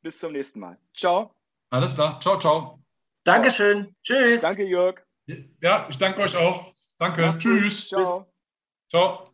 [0.02, 0.78] Bis zum nächsten Mal.
[0.96, 1.34] Ciao.
[1.70, 2.20] Alles klar.
[2.20, 2.80] Ciao, ciao.
[3.24, 3.96] Dankeschön.
[4.02, 4.42] Tschüss.
[4.42, 5.02] Danke, Jörg.
[5.62, 6.74] Ja, ich danke euch auch.
[6.98, 7.22] Danke.
[7.22, 7.88] Mach's Tschüss.
[7.88, 8.32] Ciao.
[8.90, 9.31] Ciao.